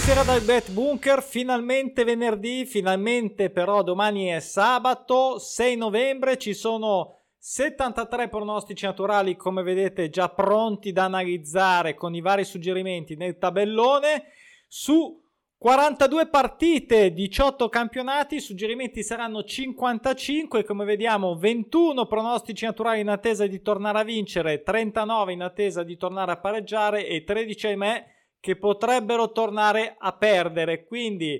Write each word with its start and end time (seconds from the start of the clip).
Buonasera 0.00 0.32
dal 0.32 0.44
Bet 0.46 0.70
Bunker, 0.70 1.22
finalmente 1.22 2.04
venerdì, 2.04 2.64
finalmente 2.64 3.50
però 3.50 3.82
domani 3.82 4.28
è 4.28 4.40
sabato 4.40 5.38
6 5.38 5.76
novembre, 5.76 6.38
ci 6.38 6.54
sono 6.54 7.18
73 7.36 8.30
pronostici 8.30 8.86
naturali 8.86 9.36
come 9.36 9.62
vedete 9.62 10.08
già 10.08 10.30
pronti 10.30 10.92
da 10.92 11.04
analizzare 11.04 11.96
con 11.96 12.14
i 12.14 12.22
vari 12.22 12.44
suggerimenti 12.44 13.14
nel 13.14 13.36
tabellone. 13.36 14.24
Su 14.68 15.22
42 15.58 16.28
partite, 16.28 17.12
18 17.12 17.68
campionati, 17.68 18.36
i 18.36 18.40
suggerimenti 18.40 19.02
saranno 19.02 19.44
55, 19.44 20.64
come 20.64 20.86
vediamo 20.86 21.36
21 21.36 22.06
pronostici 22.06 22.64
naturali 22.64 23.00
in 23.00 23.08
attesa 23.10 23.46
di 23.46 23.60
tornare 23.60 23.98
a 23.98 24.04
vincere, 24.04 24.62
39 24.62 25.34
in 25.34 25.42
attesa 25.42 25.82
di 25.82 25.98
tornare 25.98 26.32
a 26.32 26.38
pareggiare 26.38 27.06
e 27.06 27.22
13 27.22 27.66
ahimè 27.66 28.18
che 28.40 28.56
potrebbero 28.56 29.30
tornare 29.30 29.94
a 29.98 30.12
perdere. 30.12 30.84
Quindi 30.86 31.38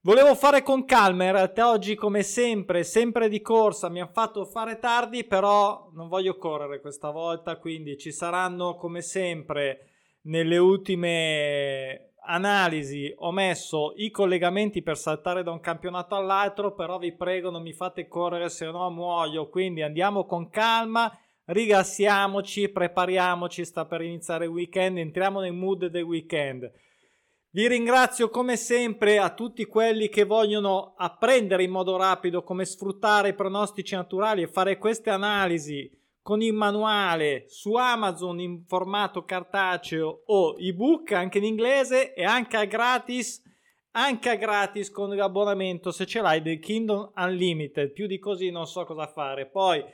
volevo 0.00 0.34
fare 0.34 0.62
con 0.62 0.84
calma, 0.84 1.24
in 1.24 1.32
realtà 1.32 1.70
oggi 1.70 1.94
come 1.94 2.22
sempre, 2.22 2.82
sempre 2.82 3.28
di 3.28 3.40
corsa, 3.40 3.88
mi 3.88 4.00
hanno 4.00 4.10
fatto 4.12 4.44
fare 4.46 4.78
tardi, 4.78 5.24
però 5.24 5.90
non 5.92 6.08
voglio 6.08 6.36
correre 6.36 6.80
questa 6.80 7.10
volta, 7.10 7.58
quindi 7.58 7.96
ci 7.98 8.10
saranno 8.10 8.74
come 8.76 9.02
sempre 9.02 9.90
nelle 10.22 10.56
ultime 10.56 12.14
analisi 12.26 13.12
ho 13.18 13.30
messo 13.32 13.92
i 13.96 14.10
collegamenti 14.10 14.82
per 14.82 14.96
saltare 14.96 15.42
da 15.42 15.50
un 15.50 15.60
campionato 15.60 16.14
all'altro, 16.14 16.74
però 16.74 16.98
vi 16.98 17.14
prego 17.14 17.50
non 17.50 17.62
mi 17.62 17.72
fate 17.72 18.08
correre 18.08 18.48
se 18.48 18.66
no 18.70 18.90
muoio, 18.90 19.48
quindi 19.48 19.82
andiamo 19.82 20.24
con 20.24 20.48
calma, 20.48 21.12
rilassiamoci, 21.46 22.68
prepariamoci, 22.68 23.64
sta 23.64 23.84
per 23.84 24.02
iniziare 24.02 24.44
il 24.44 24.50
weekend, 24.50 24.98
entriamo 24.98 25.40
nel 25.40 25.52
mood 25.52 25.86
del 25.86 26.02
weekend. 26.02 26.70
Vi 27.50 27.68
ringrazio 27.68 28.30
come 28.30 28.56
sempre 28.56 29.18
a 29.18 29.32
tutti 29.32 29.64
quelli 29.66 30.08
che 30.08 30.24
vogliono 30.24 30.94
apprendere 30.96 31.62
in 31.62 31.70
modo 31.70 31.96
rapido 31.96 32.42
come 32.42 32.64
sfruttare 32.64 33.28
i 33.28 33.34
pronostici 33.34 33.94
naturali 33.94 34.42
e 34.42 34.48
fare 34.48 34.76
queste 34.76 35.10
analisi 35.10 35.88
con 36.20 36.40
il 36.40 36.52
manuale 36.52 37.44
su 37.48 37.74
Amazon 37.74 38.40
in 38.40 38.64
formato 38.66 39.24
cartaceo 39.24 40.22
o 40.24 40.56
ebook 40.58 41.12
anche 41.12 41.38
in 41.38 41.44
inglese 41.44 42.14
e 42.14 42.24
anche 42.24 42.56
a 42.56 42.64
gratis 42.64 43.42
anche 43.92 44.30
a 44.30 44.34
gratis 44.34 44.90
con 44.90 45.14
l'abbonamento 45.14 45.92
se 45.92 46.06
ce 46.06 46.22
l'hai 46.22 46.40
del 46.40 46.58
Kingdom 46.58 47.12
Unlimited 47.14 47.92
più 47.92 48.06
di 48.06 48.18
così 48.18 48.50
non 48.50 48.66
so 48.66 48.84
cosa 48.84 49.06
fare 49.06 49.46
poi 49.46 49.84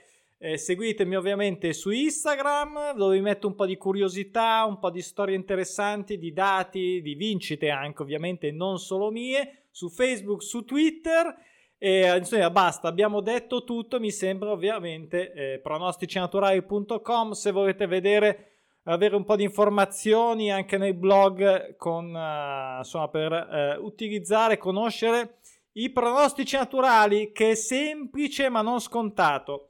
eh, 0.42 0.56
seguitemi 0.56 1.16
ovviamente 1.16 1.72
su 1.74 1.91
Instagram 1.91 2.94
dove 2.96 3.16
vi 3.16 3.22
metto 3.22 3.46
un 3.46 3.55
po' 3.55 3.66
di 3.66 3.77
curiosità 3.77 4.64
un 4.66 4.78
po' 4.78 4.91
di 4.91 5.02
storie 5.02 5.36
interessanti 5.36 6.19
di 6.19 6.32
dati 6.32 7.02
di 7.02 7.14
vincite 7.14 7.69
anche 7.69 8.00
ovviamente 8.00 8.50
non 8.50 8.78
solo 8.78 9.10
mie 9.10 9.66
su 9.70 9.91
Facebook 9.91 10.42
su 10.42 10.64
Twitter 10.64 11.48
e 11.82 12.14
insomma, 12.14 12.50
basta, 12.50 12.88
abbiamo 12.88 13.22
detto 13.22 13.64
tutto. 13.64 13.98
Mi 13.98 14.10
sembra 14.10 14.50
ovviamente 14.50 15.32
eh, 15.32 15.60
pronosticinaturali.com 15.60 17.30
se 17.30 17.50
volete 17.52 17.86
vedere 17.86 18.50
avere 18.84 19.16
un 19.16 19.25
po' 19.25 19.34
di 19.34 19.44
informazioni 19.44 20.52
anche 20.52 20.77
nei 20.77 20.92
blog 20.92 21.77
con, 21.77 22.14
uh, 22.14 22.78
insomma, 22.78 23.08
per 23.08 23.78
uh, 23.78 23.84
utilizzare, 23.84 24.58
conoscere 24.58 25.38
i 25.72 25.91
pronostici 25.91 26.56
naturali 26.56 27.32
che 27.32 27.52
è 27.52 27.54
semplice 27.54 28.50
ma 28.50 28.60
non 28.60 28.78
scontato. 28.80 29.69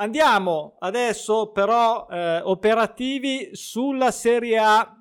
Andiamo 0.00 0.76
adesso 0.78 1.50
però 1.50 2.06
uh, 2.08 2.48
operativi 2.48 3.50
sulla 3.52 4.10
Serie 4.10 4.56
A. 4.56 4.96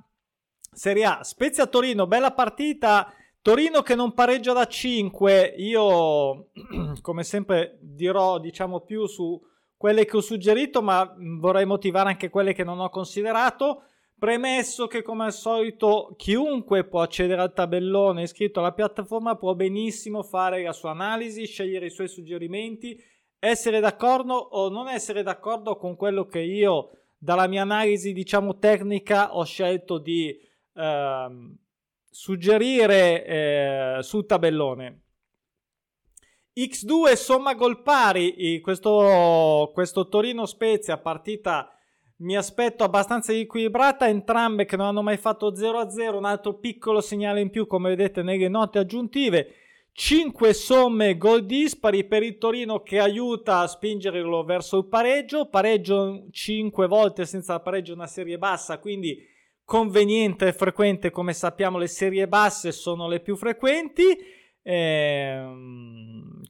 Serie 0.74 1.06
A, 1.06 1.24
Spezia 1.24 1.68
Torino, 1.68 2.06
bella 2.06 2.34
partita 2.34 3.10
Torino 3.42 3.82
che 3.82 3.96
non 3.96 4.14
pareggia 4.14 4.52
da 4.52 4.68
5, 4.68 5.54
io 5.56 6.50
come 7.02 7.24
sempre 7.24 7.78
dirò 7.82 8.40
diciamo 8.40 8.82
più 8.82 9.06
su 9.06 9.42
quelle 9.78 10.04
che 10.04 10.18
ho 10.18 10.22
suggerito, 10.22 10.82
ma 10.82 11.16
vorrei 11.40 11.66
motivare 11.66 12.10
anche 12.10 12.30
quelle 12.30 12.52
che 12.52 12.66
non 12.66 12.82
ho 12.82 12.90
considerato. 12.90 13.84
Premesso 14.20 14.88
che 14.88 15.02
come 15.02 15.24
al 15.24 15.32
solito 15.34 16.14
chiunque 16.18 16.84
può 16.84 17.02
accedere 17.02 17.42
al 17.42 17.54
tabellone 17.54 18.24
iscritto 18.24 18.60
alla 18.60 18.74
piattaforma 18.74 19.38
può 19.38 19.56
benissimo 19.56 20.24
fare 20.24 20.62
la 20.62 20.74
sua 20.74 20.92
analisi, 20.92 21.46
scegliere 21.46 21.86
i 21.86 21.90
suoi 21.90 22.10
suggerimenti, 22.10 23.02
essere 23.40 23.80
d'accordo 23.80 24.34
o 24.34 24.70
non 24.70 24.88
essere 24.88 25.24
d'accordo 25.24 25.78
con 25.78 25.96
quello 25.96 26.26
che 26.26 26.40
io 26.40 26.92
dalla 27.18 27.48
mia 27.48 27.62
analisi 27.62 28.14
diciamo 28.14 28.58
tecnica 28.58 29.36
ho 29.36 29.44
scelto 29.44 29.98
di 29.98 30.38
ehm, 30.74 31.58
suggerire 32.10 33.26
eh, 33.26 33.98
sul 34.02 34.26
tabellone. 34.26 35.04
X2 36.56 37.14
somma 37.14 37.54
gol 37.54 37.82
pari, 37.82 38.60
questo, 38.60 39.72
questo 39.74 40.10
Torino 40.10 40.46
Spezia 40.46 40.98
partita 40.98 41.74
mi 42.18 42.36
aspetto 42.36 42.84
abbastanza 42.84 43.32
equilibrata, 43.32 44.08
entrambe 44.08 44.66
che 44.66 44.76
non 44.76 44.88
hanno 44.88 45.02
mai 45.02 45.16
fatto 45.16 45.54
0-0, 45.54 46.16
un 46.16 46.26
altro 46.26 46.56
piccolo 46.56 47.00
segnale 47.00 47.40
in 47.40 47.50
più 47.50 47.66
come 47.66 47.90
vedete 47.90 48.24
nelle 48.24 48.50
note 48.50 48.80
aggiuntive. 48.80 49.54
5 50.00 50.54
somme 50.54 51.18
gol 51.18 51.46
dispari 51.46 52.06
per 52.06 52.24
il 52.24 52.38
Torino 52.38 52.82
che 52.84 53.00
aiuta 53.00 53.60
a 53.60 53.68
spingerlo 53.68 54.46
verso 54.46 54.78
il 54.78 54.86
pareggio, 54.86 55.50
pareggio 55.50 56.24
5 56.32 56.88
volte 56.88 57.26
senza 57.26 57.60
pareggio 57.60 57.96
una 57.96 58.08
serie 58.08 58.38
bassa, 58.38 58.80
quindi 58.80 59.22
conveniente 59.66 60.48
e 60.48 60.54
frequente, 60.54 61.12
come 61.12 61.34
sappiamo 61.34 61.78
le 61.78 61.88
serie 61.88 62.30
basse 62.30 62.72
sono 62.72 63.10
le 63.10 63.20
più 63.20 63.36
frequenti. 63.36 64.18
Eh, 64.62 65.46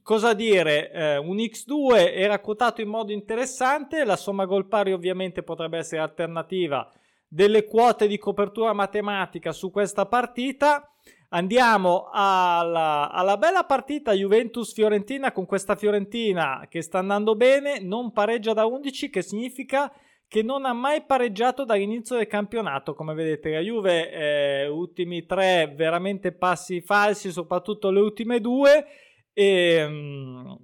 cosa 0.04 0.34
dire? 0.36 0.92
Eh, 0.92 1.18
un 1.18 1.38
X2 1.38 2.14
era 2.14 2.40
quotato 2.42 2.82
in 2.82 2.88
modo 2.90 3.12
interessante, 3.12 4.06
la 4.06 4.16
somma 4.16 4.46
gol 4.46 4.68
pari 4.68 4.94
ovviamente 4.94 5.42
potrebbe 5.42 5.80
essere 5.80 6.02
alternativa 6.02 6.88
delle 7.28 7.66
quote 7.66 8.08
di 8.08 8.20
copertura 8.20 8.74
matematica 8.74 9.52
su 9.54 9.72
questa 9.72 10.06
partita. 10.06 10.88
Andiamo 11.32 12.10
alla, 12.12 13.12
alla 13.12 13.38
bella 13.38 13.64
partita 13.64 14.14
Juventus-Fiorentina 14.14 15.32
con 15.32 15.46
questa 15.46 15.76
Fiorentina 15.76 16.66
che 16.68 16.82
sta 16.82 16.98
andando 16.98 17.36
bene, 17.36 17.80
non 17.80 18.12
pareggia 18.12 18.54
da 18.54 18.66
11, 18.66 19.12
che 19.12 19.22
significa 19.22 19.94
che 20.28 20.42
non 20.42 20.66
ha 20.66 20.74
mai 20.74 21.04
pareggiato 21.04 21.66
dall'inizio 21.66 22.16
del 22.16 22.26
campionato. 22.26 22.96
Come 22.96 23.14
vedete, 23.14 23.52
la 23.52 23.60
Juve, 23.60 24.12
eh, 24.12 24.68
ultimi 24.68 25.26
tre 25.26 25.72
veramente 25.76 26.32
passi 26.32 26.82
falsi, 26.82 27.32
soprattutto 27.32 27.92
le 27.92 28.00
ultime 28.00 28.40
due. 28.40 28.86
E, 29.34 29.86
um, 29.86 30.58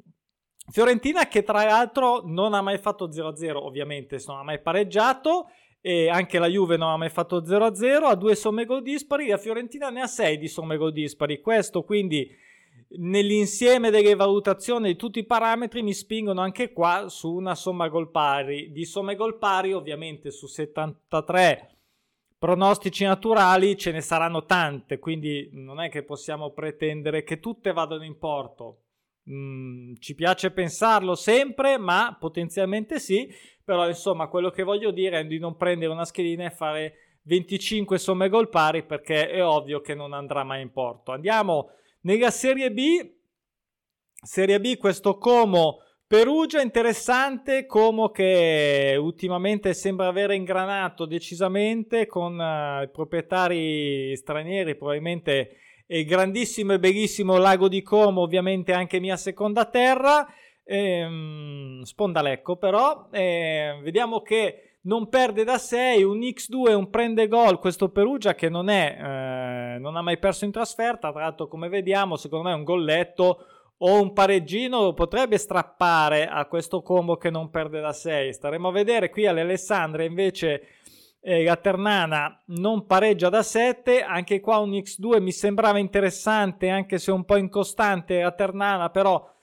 Fiorentina 0.72 1.28
che 1.28 1.44
tra 1.44 1.64
l'altro 1.64 2.22
non 2.26 2.56
ha 2.56 2.62
mai 2.62 2.80
fatto 2.80 3.10
0-0, 3.10 3.56
ovviamente, 3.56 4.20
non 4.26 4.38
ha 4.38 4.44
mai 4.44 4.62
pareggiato. 4.62 5.48
E 5.86 6.10
anche 6.10 6.40
la 6.40 6.48
Juve 6.48 6.78
non 6.78 6.90
ha 6.90 6.98
mai 6.98 7.10
fatto 7.10 7.44
0-0, 7.44 8.06
ha 8.06 8.16
due 8.16 8.34
somme 8.34 8.66
gol 8.66 8.82
dispari, 8.82 9.28
la 9.28 9.38
Fiorentina 9.38 9.92
ne 9.92 10.02
ha 10.02 10.08
sei 10.08 10.40
di 10.40 10.48
somme 10.48 10.78
gol 10.78 10.92
dispari. 10.92 11.42
Questo 11.42 11.84
quindi 11.84 12.28
nell'insieme 12.98 13.92
delle 13.92 14.16
valutazioni 14.16 14.88
di 14.88 14.96
tutti 14.96 15.20
i 15.20 15.26
parametri 15.26 15.84
mi 15.84 15.94
spingono 15.94 16.42
anche 16.42 16.74
qua 16.74 17.08
su 17.08 17.32
una 17.32 17.54
somma 17.54 17.88
gol 17.88 18.10
pari. 18.10 18.72
Di 18.72 18.84
somme 18.84 19.16
gol 19.16 19.38
pari, 19.38 19.74
ovviamente 19.74 20.32
su 20.32 20.48
73 20.48 21.76
pronostici 22.40 23.04
naturali 23.04 23.78
ce 23.78 23.92
ne 23.92 24.02
saranno 24.02 24.46
tante, 24.46 25.00
quindi 25.00 25.50
non 25.54 25.80
è 25.80 25.90
che 25.90 26.04
possiamo 26.04 26.52
pretendere 26.52 27.24
che 27.24 27.40
tutte 27.40 27.74
vadano 27.74 28.04
in 28.04 28.18
porto. 28.18 28.82
Mm, 29.30 29.96
ci 30.00 30.14
piace 30.14 30.52
pensarlo 30.52 31.16
sempre, 31.16 31.78
ma 31.78 32.16
potenzialmente 32.20 33.00
sì. 33.00 33.28
Però, 33.66 33.88
insomma, 33.88 34.28
quello 34.28 34.52
che 34.52 34.64
voglio 34.64 34.92
dire 34.92 35.20
è 35.20 35.26
di 35.26 35.40
non 35.40 35.58
prendere 35.58 35.92
una 35.92 36.06
schedina 36.06 36.46
e 36.46 36.52
fare 36.52 36.94
25 37.24 37.98
somme 37.98 38.30
gol 38.30 38.50
pari 38.50 38.84
perché 38.84 39.30
è 39.30 39.44
ovvio 39.44 39.82
che 39.82 39.96
non 39.96 40.14
andrà 40.14 40.44
mai 40.44 40.62
in 40.62 40.72
porto. 40.72 41.12
Andiamo 41.12 41.72
nella 42.02 42.30
Serie 42.30 42.72
B, 42.72 43.14
Serie 44.14 44.60
B 44.60 44.78
questo 44.78 45.18
Como 45.18 45.80
Perugia 46.08 46.62
interessante, 46.62 47.66
Como 47.66 48.12
che 48.12 48.96
ultimamente 49.00 49.74
sembra 49.74 50.06
aver 50.06 50.30
ingranato 50.32 51.08
decisamente 51.08 52.06
con 52.06 52.38
uh, 52.38 52.92
proprietari 52.92 54.16
stranieri, 54.16 54.76
probabilmente 54.76 55.58
il 55.88 56.06
grandissimo 56.06 56.74
e 56.74 56.80
bellissimo 56.80 57.38
lago 57.38 57.68
di 57.68 57.82
Como, 57.82 58.22
ovviamente 58.22 58.72
anche 58.72 59.00
mia 59.00 59.18
seconda 59.18 59.66
terra, 59.66 60.28
ehm, 60.66 61.82
Spondalecco 61.84 62.58
però, 62.58 63.08
eh, 63.12 63.80
vediamo 63.82 64.22
che 64.22 64.80
non 64.86 65.10
perde 65.10 65.44
da 65.44 65.58
6, 65.58 66.04
un 66.04 66.20
X2, 66.20 66.74
un 66.74 66.90
prende 66.90 67.28
gol, 67.28 67.60
questo 67.60 67.90
Perugia 67.90 68.36
che 68.36 68.50
non, 68.50 68.70
è, 68.70 68.98
eh, 69.00 69.80
non 69.80 69.96
ha 69.96 70.02
mai 70.02 70.18
perso 70.18 70.46
in 70.46 70.52
trasferta, 70.52 71.12
tra 71.12 71.22
l'altro 71.22 71.48
come 71.48 71.70
vediamo 71.70 72.18
secondo 72.18 72.50
me 72.50 72.56
un 72.56 72.64
golletto 72.64 73.46
o 73.78 74.02
un 74.02 74.14
pareggino 74.14 74.94
potrebbe 74.94 75.38
strappare 75.38 76.28
a 76.28 76.46
questo 76.46 76.82
combo 76.82 77.18
che 77.18 77.30
non 77.30 77.50
perde 77.50 77.82
da 77.82 77.92
6, 77.92 78.34
staremo 78.34 78.70
a 78.70 78.72
vedere. 78.72 79.10
Qui 79.10 79.28
all'Alessandria 79.28 80.06
invece 80.06 80.62
eh, 81.22 81.44
la 81.44 81.58
Ternana 81.58 82.44
non 82.48 82.86
pareggia 82.86 83.30
da 83.30 83.44
7, 83.44 84.02
anche 84.02 84.40
qua 84.40 84.60
un 84.60 84.72
X2 84.72 85.22
mi 85.22 85.32
sembrava 85.32 85.80
interessante 85.80 86.70
anche 86.70 86.98
se 87.00 87.12
un 87.12 87.26
po' 87.26 87.36
incostante 87.36 88.22
la 88.22 88.32
Ternana, 88.32 88.90
però 88.90 89.35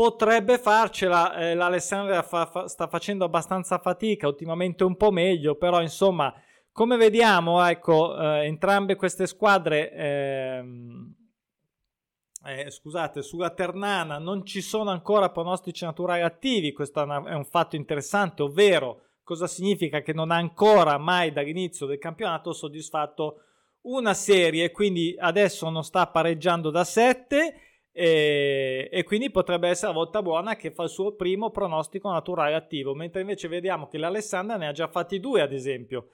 potrebbe 0.00 0.56
farcela, 0.56 1.34
eh, 1.34 1.54
l'Alessandria 1.54 2.22
fa, 2.22 2.46
fa, 2.46 2.68
sta 2.68 2.88
facendo 2.88 3.26
abbastanza 3.26 3.76
fatica, 3.76 4.26
ultimamente 4.26 4.82
un 4.82 4.96
po' 4.96 5.10
meglio, 5.10 5.56
però 5.56 5.82
insomma 5.82 6.32
come 6.72 6.96
vediamo 6.96 7.62
ecco 7.66 8.18
eh, 8.18 8.46
entrambe 8.46 8.96
queste 8.96 9.26
squadre 9.26 9.92
ehm, 9.92 11.14
eh, 12.46 12.70
scusate, 12.70 13.20
sulla 13.20 13.50
Ternana 13.50 14.16
non 14.16 14.46
ci 14.46 14.62
sono 14.62 14.88
ancora 14.88 15.28
pronostici 15.28 15.84
naturali 15.84 16.22
attivi, 16.22 16.72
questo 16.72 17.02
è 17.02 17.34
un 17.34 17.44
fatto 17.44 17.76
interessante, 17.76 18.40
ovvero 18.40 19.02
cosa 19.22 19.46
significa 19.46 20.00
che 20.00 20.14
non 20.14 20.30
ha 20.30 20.36
ancora 20.36 20.96
mai 20.96 21.30
dall'inizio 21.30 21.84
del 21.84 21.98
campionato 21.98 22.54
soddisfatto 22.54 23.42
una 23.82 24.14
serie, 24.14 24.70
quindi 24.70 25.14
adesso 25.18 25.68
non 25.68 25.84
sta 25.84 26.06
pareggiando 26.06 26.70
da 26.70 26.84
7 26.84 27.64
e, 27.92 28.88
e, 28.90 29.02
quindi 29.04 29.30
potrebbe 29.30 29.68
essere 29.68 29.90
a 29.90 29.94
volta 29.94 30.22
buona 30.22 30.56
che 30.56 30.70
fa 30.70 30.84
il 30.84 30.90
suo 30.90 31.14
primo 31.16 31.50
pronostico 31.50 32.10
naturale 32.10 32.54
attivo, 32.54 32.94
mentre 32.94 33.20
invece 33.20 33.48
vediamo 33.48 33.88
che 33.88 33.98
l'Alessandra 33.98 34.56
ne 34.56 34.68
ha 34.68 34.72
già 34.72 34.86
fatti 34.88 35.18
due 35.18 35.40
ad 35.40 35.52
esempio 35.52 36.10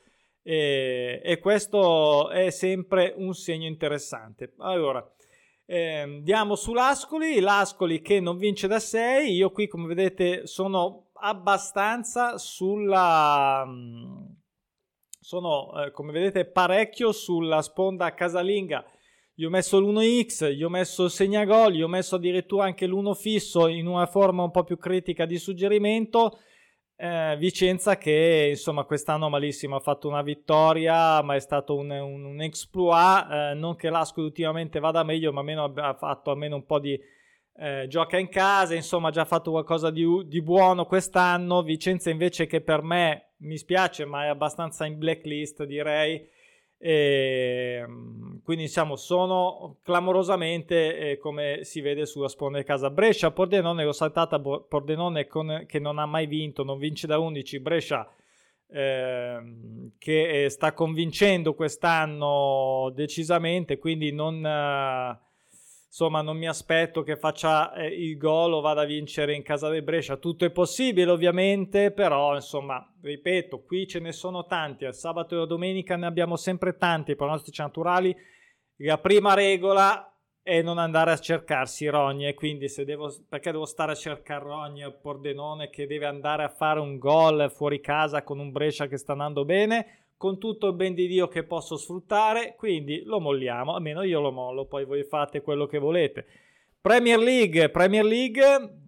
e, 0.49 1.21
e 1.25 1.39
questo 1.41 2.31
è 2.31 2.51
sempre 2.51 3.13
un 3.17 3.35
segno 3.35 3.67
interessante. 3.67 4.55
Allora, 4.59 5.05
eh, 5.65 6.21
diamo 6.23 6.55
sull'Ascoli, 6.55 7.41
l'Ascoli 7.41 8.01
che 8.01 8.21
non 8.21 8.39
vince 8.39 8.69
da 8.69 8.79
6, 8.79 9.33
io 9.33 9.51
qui 9.51 9.67
come 9.67 9.89
vedete 9.89 10.47
sono 10.47 11.09
abbastanza 11.15 12.39
sulla... 12.39 13.67
Sono 15.19 15.83
eh, 15.83 15.91
come 15.91 16.13
vedete 16.13 16.45
parecchio 16.45 17.11
sulla 17.11 17.61
sponda 17.61 18.15
casalinga. 18.15 18.85
Gli 19.39 19.45
ho 19.45 19.51
messo 19.51 19.79
l'1x, 19.79 20.51
gli 20.55 20.63
ho 20.63 20.71
messo 20.71 21.05
il 21.05 21.11
segnagol, 21.11 21.73
gli 21.73 21.83
ho 21.83 21.89
messo 21.89 22.17
addirittura 22.17 22.65
anche 22.65 22.87
l'1 22.87 23.13
fisso 23.13 23.67
in 23.67 23.87
una 23.87 24.07
forma 24.07 24.43
un 24.43 24.51
po' 24.51 24.65
più 24.65 24.79
critica 24.79 25.27
di 25.27 25.37
suggerimento. 25.37 26.39
Eh, 26.97 27.37
Vicenza 27.39 27.99
che 27.99 28.47
insomma 28.49 28.85
quest'anno 28.85 29.29
malissimo 29.29 29.77
ha 29.77 29.81
fatto 29.81 30.09
una 30.09 30.23
vittoria 30.23 31.21
ma 31.21 31.35
è 31.35 31.39
stato 31.41 31.77
un, 31.77 31.91
un, 31.91 32.25
un 32.25 32.41
exploit. 32.41 33.31
Eh, 33.31 33.55
non 33.55 33.77
che 33.77 33.91
l'Ascoli 33.91 34.25
ultimamente 34.25 34.81
vada 34.81 35.03
meglio 35.03 35.35
ma 35.35 35.41
almeno 35.41 35.65
ha 35.65 35.93
fatto 35.93 36.31
almeno 36.31 36.57
un 36.57 36.65
po' 36.65 36.79
di 36.79 36.99
eh, 37.59 37.85
gioca 37.89 38.17
in 38.17 38.31
casa 38.31 38.75
insomma 38.75 39.09
ha 39.09 39.13
già 39.13 39.27
fatto 39.27 39.51
qualcosa 39.51 39.91
di, 39.91 40.07
di, 40.25 40.41
buono 40.41 40.87
quest'anno. 40.87 41.63
Vicenza 41.63 42.09
invece 42.09 42.47
che 42.47 42.63
per 42.63 42.81
me 42.81 43.35
mi 43.41 43.59
spiace 43.59 44.07
ma 44.07 44.25
è 44.25 44.29
abbastanza 44.29 44.87
in 44.87 44.97
blacklist 44.97 45.65
direi 45.65 46.27
e, 46.79 47.81
ehm, 47.83 48.43
quindi 48.43 48.65
diciamo 48.65 48.97
sono 48.97 49.79
clamorosamente 49.83 51.13
eh, 51.13 51.19
come 51.19 51.61
si 51.63 51.81
vede 51.81 52.07
sulla 52.07 52.29
sponda 52.29 52.59
di 52.59 52.65
casa. 52.65 52.91
Brescia 52.91 53.31
Pordenone 53.31 53.85
l'ho 53.85 53.93
saltata 53.93 54.39
Pordenone 54.41 55.27
con, 55.27 55.65
che 55.67 55.79
non 55.79 55.99
ha 55.99 56.07
mai 56.07 56.27
vinto 56.27 56.63
non 56.65 56.79
vince 56.79 57.07
da 57.07 57.19
11 57.19 57.61
Brescia 57.61 58.09
eh, 58.69 59.39
che 59.99 60.47
sta 60.51 60.73
convincendo 60.73 61.55
quest'anno 61.55 62.91
decisamente 62.95 63.79
quindi 63.79 64.13
non 64.13 64.45
eh, 64.45 65.19
insomma 65.87 66.21
non 66.21 66.37
mi 66.37 66.47
aspetto 66.47 67.03
che 67.03 67.17
faccia 67.17 67.73
eh, 67.75 67.87
il 67.87 68.17
gol 68.17 68.53
o 68.53 68.61
vada 68.61 68.83
a 68.83 68.87
vincere 68.87 69.35
in 69.35 69.43
casa 69.43 69.69
del 69.69 69.83
Brescia. 69.83 70.17
Tutto 70.17 70.45
è 70.45 70.51
possibile 70.51 71.11
ovviamente 71.11 71.91
però 71.93 72.35
insomma 72.35 72.87
ripeto 73.01 73.63
qui 73.63 73.87
ce 73.87 74.01
ne 74.01 74.13
sono 74.13 74.47
tanti. 74.47 74.85
Al 74.85 74.95
sabato 74.95 75.35
e 75.35 75.39
la 75.39 75.47
domenica 75.47 75.97
ne 75.97 76.07
abbiamo 76.07 76.37
sempre 76.37 76.77
tanti 76.77 77.17
pronostici 77.17 77.61
naturali. 77.63 78.15
La 78.81 78.99
prima 78.99 79.35
regola 79.35 80.11
è 80.43 80.63
non 80.63 80.79
andare 80.79 81.11
a 81.11 81.19
cercarsi 81.19 81.89
rogne 81.89 82.35
quindi 82.35 82.69
se 82.69 82.85
devo 82.85 83.13
perché 83.29 83.51
devo 83.51 83.65
stare 83.65 83.93
a 83.93 83.97
cercare 83.97 84.45
rogne 84.45 84.85
o 84.85 84.93
Pordenone 84.93 85.71
che 85.71 85.89
deve 85.89 86.07
andare 86.07 86.45
a 86.45 86.49
fare 86.49 86.79
un 86.79 86.99
gol 86.99 87.51
fuori 87.51 87.81
casa 87.81 88.23
con 88.23 88.39
un 88.39 88.53
Brescia 88.53 88.87
che 88.87 88.97
sta 88.97 89.11
andando 89.11 89.45
bene 89.45 90.06
con 90.17 90.39
tutto 90.39 90.69
il 90.69 90.75
ben 90.75 90.95
di 90.95 91.07
Dio 91.07 91.29
che 91.29 91.45
posso 91.45 91.77
sfruttare, 91.77 92.55
quindi 92.57 93.03
lo 93.05 93.21
molliamo, 93.21 93.75
almeno 93.75 94.03
io 94.03 94.21
lo 94.21 94.33
mollo, 94.33 94.67
poi 94.67 94.85
voi 94.85 95.05
fate 95.05 95.43
quello 95.43 95.67
che 95.67 95.79
volete. 95.79 96.27
Premier 96.81 97.19
League, 97.19 97.69
Premier 97.71 98.05
League 98.05 98.85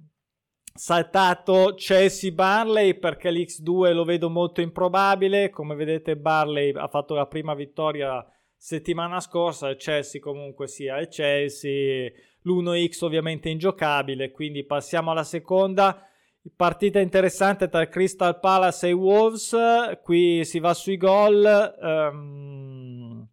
saltato 0.78 1.75
Chelsea 1.76 2.30
Barley 2.30 2.94
perché 2.94 3.30
l'X2 3.30 3.92
lo 3.92 4.04
vedo 4.04 4.30
molto 4.30 4.60
improbabile, 4.60 5.50
come 5.50 5.75
vedete 5.75 6.16
Barley 6.16 6.72
ha 6.75 6.86
fatto 6.86 7.14
la 7.14 7.26
prima 7.26 7.54
vittoria 7.54 8.25
settimana 8.56 9.20
scorsa, 9.20 9.69
il 9.69 9.76
Chelsea 9.76 10.20
comunque 10.20 10.69
sia 10.69 10.98
il 10.98 11.08
Chelsea, 11.08 12.10
l'1X 12.42 13.04
ovviamente 13.04 13.48
ingiocabile, 13.48 14.30
quindi 14.30 14.64
passiamo 14.64 15.10
alla 15.10 15.25
seconda 15.25 16.08
Partita 16.54 17.00
interessante 17.00 17.68
tra 17.68 17.88
Crystal 17.88 18.38
Palace 18.38 18.88
e 18.88 18.92
Wolves. 18.92 19.56
Qui 20.02 20.44
si 20.44 20.58
va 20.58 20.74
sui 20.74 20.96
gol. 20.96 21.76
Um, 21.80 23.26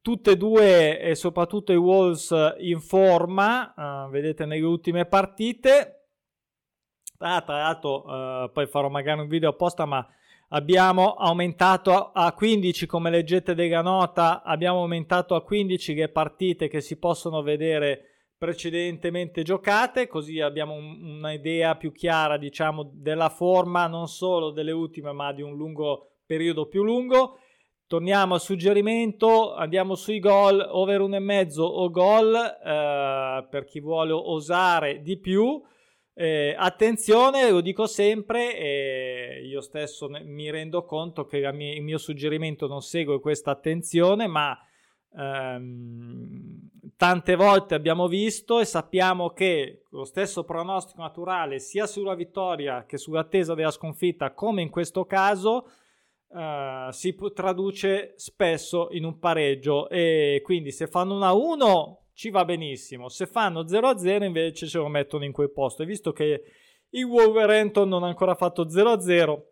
tutte 0.00 0.30
e 0.30 0.36
due, 0.36 1.00
e 1.00 1.14
soprattutto 1.14 1.72
i 1.72 1.76
Wolves 1.76 2.34
in 2.58 2.80
forma. 2.80 3.74
Uh, 3.76 4.10
vedete 4.10 4.46
nelle 4.46 4.64
ultime 4.64 5.04
partite. 5.06 6.06
Ah, 7.18 7.40
tra 7.42 7.58
l'altro, 7.58 8.04
uh, 8.04 8.52
poi 8.52 8.66
farò 8.66 8.88
magari 8.88 9.20
un 9.20 9.28
video 9.28 9.50
apposta, 9.50 9.84
ma 9.84 10.06
abbiamo 10.48 11.14
aumentato 11.14 12.12
a 12.12 12.32
15 12.32 12.86
come 12.86 13.10
leggete 13.10 13.54
della 13.54 13.82
nota 13.82 14.42
abbiamo 14.42 14.80
aumentato 14.80 15.34
a 15.34 15.42
15 15.42 15.94
le 15.94 16.08
partite 16.08 16.68
che 16.68 16.80
si 16.80 16.98
possono 16.98 17.42
vedere 17.42 18.17
precedentemente 18.38 19.42
giocate, 19.42 20.06
così 20.06 20.40
abbiamo 20.40 20.74
un, 20.74 21.18
un'idea 21.20 21.76
più 21.76 21.90
chiara, 21.92 22.38
diciamo, 22.38 22.88
della 22.94 23.28
forma 23.28 23.88
non 23.88 24.06
solo 24.06 24.50
delle 24.50 24.70
ultime, 24.70 25.12
ma 25.12 25.32
di 25.32 25.42
un 25.42 25.56
lungo 25.56 26.18
periodo 26.24 26.66
più 26.66 26.84
lungo. 26.84 27.38
Torniamo 27.88 28.34
al 28.34 28.40
suggerimento, 28.40 29.54
andiamo 29.54 29.94
sui 29.94 30.20
gol, 30.20 30.60
over 30.60 31.00
1,5 31.00 31.60
o 31.60 31.90
gol 31.90 32.34
eh, 32.34 33.46
per 33.50 33.64
chi 33.64 33.80
vuole 33.80 34.12
osare 34.12 35.02
di 35.02 35.18
più. 35.18 35.60
Eh, 36.14 36.54
attenzione, 36.56 37.50
lo 37.50 37.60
dico 37.60 37.86
sempre, 37.86 38.56
eh, 38.56 39.42
io 39.44 39.60
stesso 39.60 40.08
mi 40.10 40.50
rendo 40.50 40.84
conto 40.84 41.24
che 41.24 41.50
mia, 41.52 41.72
il 41.72 41.82
mio 41.82 41.98
suggerimento 41.98 42.66
non 42.66 42.82
segue 42.82 43.20
questa 43.20 43.52
attenzione, 43.52 44.26
ma 44.26 44.56
ehm, 45.16 46.70
tante 46.96 47.36
volte 47.36 47.74
abbiamo 47.74 48.08
visto 48.08 48.60
e 48.60 48.64
sappiamo 48.64 49.30
che 49.30 49.84
lo 49.90 50.04
stesso 50.04 50.44
pronostico 50.44 51.00
naturale 51.00 51.58
sia 51.58 51.86
sulla 51.86 52.14
vittoria 52.14 52.84
che 52.86 52.98
sull'attesa 52.98 53.54
della 53.54 53.70
sconfitta, 53.70 54.32
come 54.32 54.62
in 54.62 54.70
questo 54.70 55.04
caso, 55.04 55.70
eh, 56.30 56.88
si 56.90 57.16
traduce 57.34 58.14
spesso 58.16 58.88
in 58.92 59.04
un 59.04 59.18
pareggio. 59.18 59.88
E 59.88 60.40
quindi 60.44 60.72
se 60.72 60.86
fanno 60.86 61.14
una 61.14 61.32
1 61.32 62.06
ci 62.12 62.30
va 62.30 62.44
benissimo, 62.44 63.08
se 63.08 63.26
fanno 63.26 63.64
0-0 63.64 64.24
invece 64.24 64.66
ce 64.66 64.78
lo 64.78 64.88
mettono 64.88 65.24
in 65.24 65.32
quel 65.32 65.52
posto. 65.52 65.82
E 65.82 65.86
visto 65.86 66.12
che 66.12 66.42
il 66.90 67.04
Wolverhampton 67.04 67.88
non 67.88 68.02
ha 68.02 68.08
ancora 68.08 68.34
fatto 68.34 68.66
0-0 68.66 69.42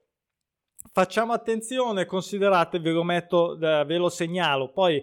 facciamo 0.93 1.33
attenzione, 1.33 2.07
considerate, 2.07 2.81
ve 2.81 2.91
lo 2.91 3.03
metto, 3.03 3.59
eh, 3.59 3.85
ve 3.85 3.97
lo 3.97 4.09
segnalo, 4.09 4.71
poi 4.71 5.03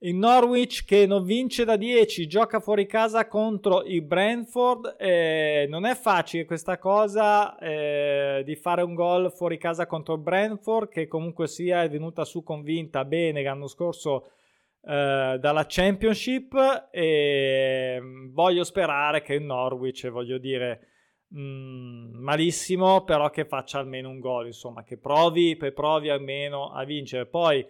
il 0.00 0.14
Norwich 0.14 0.84
che 0.84 1.06
non 1.06 1.24
vince 1.24 1.64
da 1.64 1.76
10, 1.76 2.26
gioca 2.26 2.60
fuori 2.60 2.86
casa 2.86 3.26
contro 3.26 3.82
il 3.84 4.02
Brentford. 4.02 4.96
Eh, 4.98 5.66
non 5.70 5.86
è 5.86 5.94
facile 5.94 6.44
questa 6.44 6.78
cosa 6.78 7.56
eh, 7.58 8.42
di 8.44 8.56
fare 8.56 8.82
un 8.82 8.94
gol 8.94 9.32
fuori 9.32 9.56
casa 9.56 9.86
contro 9.86 10.14
il 10.14 10.20
Brentford, 10.20 10.88
che 10.88 11.06
comunque 11.06 11.46
sia 11.46 11.88
venuta 11.88 12.24
su 12.24 12.42
convinta 12.42 13.06
bene 13.06 13.42
l'anno 13.42 13.68
scorso 13.68 14.32
eh, 14.82 15.38
dalla 15.40 15.64
Championship. 15.66 16.88
E 16.90 17.98
mm, 17.98 18.32
voglio 18.34 18.64
sperare 18.64 19.22
che 19.22 19.32
il 19.32 19.44
Norwich, 19.44 20.10
voglio 20.10 20.36
dire, 20.36 20.88
mm, 21.34 22.16
malissimo, 22.16 23.02
però 23.04 23.30
che 23.30 23.46
faccia 23.46 23.78
almeno 23.78 24.10
un 24.10 24.18
gol, 24.18 24.46
insomma, 24.46 24.84
che 24.84 24.98
provi, 24.98 25.56
provi 25.56 26.10
almeno 26.10 26.70
a 26.70 26.84
vincere. 26.84 27.24
Poi 27.24 27.66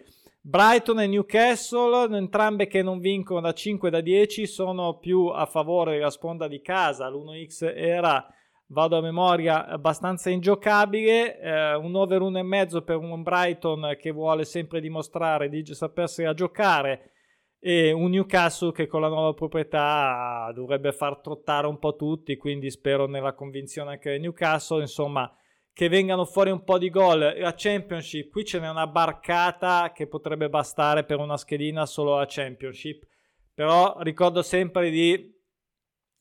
Brighton 0.49 1.01
e 1.01 1.09
Newcastle, 1.09 2.17
entrambe 2.17 2.69
che 2.69 2.81
non 2.81 3.01
vincono 3.01 3.41
da 3.41 3.53
5 3.53 3.91
da 3.91 4.01
10, 4.01 4.47
sono 4.47 4.97
più 4.97 5.27
a 5.27 5.45
favore 5.45 5.97
della 5.97 6.09
sponda 6.09 6.47
di 6.47 6.63
casa. 6.63 7.09
L'1x 7.09 7.73
era, 7.75 8.25
vado 8.69 8.97
a 8.97 9.01
memoria, 9.01 9.67
abbastanza 9.67 10.31
ingiocabile. 10.31 11.41
Eh, 11.41 11.75
un 11.75 11.97
over 11.97 12.21
1,5 12.21 12.85
per 12.85 12.97
un 12.99 13.25
Brighton 13.25 13.97
che 13.99 14.13
vuole 14.13 14.45
sempre 14.45 14.81
dimostrare 14.81 15.49
di 15.49 15.65
sapersela 15.67 16.33
giocare. 16.33 17.11
E 17.59 17.91
un 17.91 18.11
Newcastle 18.11 18.71
che 18.71 18.87
con 18.87 19.01
la 19.01 19.09
nuova 19.09 19.35
proprietà 19.35 20.53
dovrebbe 20.55 20.93
far 20.93 21.19
trottare 21.19 21.67
un 21.67 21.81
po' 21.81 21.97
tutti. 21.97 22.37
Quindi 22.37 22.71
spero 22.71 23.09
nella 23.09 23.35
convinzione 23.35 23.91
anche 23.91 24.13
del 24.13 24.21
Newcastle. 24.21 24.81
Insomma 24.81 25.29
che 25.77 25.91
vengano 25.91 26.25
fuori 26.25 26.49
un 26.49 26.65
po' 26.65 26.79
di 26.79 26.89
gol. 26.89 27.35
La 27.37 27.53
Championship, 27.55 28.31
qui 28.31 28.47
ce 28.47 28.59
n'è 28.59 28.67
una 28.67 28.87
barcata 28.87 29.93
che 29.93 30.07
potrebbe 30.07 30.49
bastare 30.49 31.05
per 31.05 31.19
una 31.19 31.37
schedina 31.37 31.85
solo 31.85 32.17
la 32.17 32.25
Championship. 32.27 33.07
Però 33.53 33.99
ricordo 33.99 34.41
sempre 34.41 34.89
di, 34.89 35.39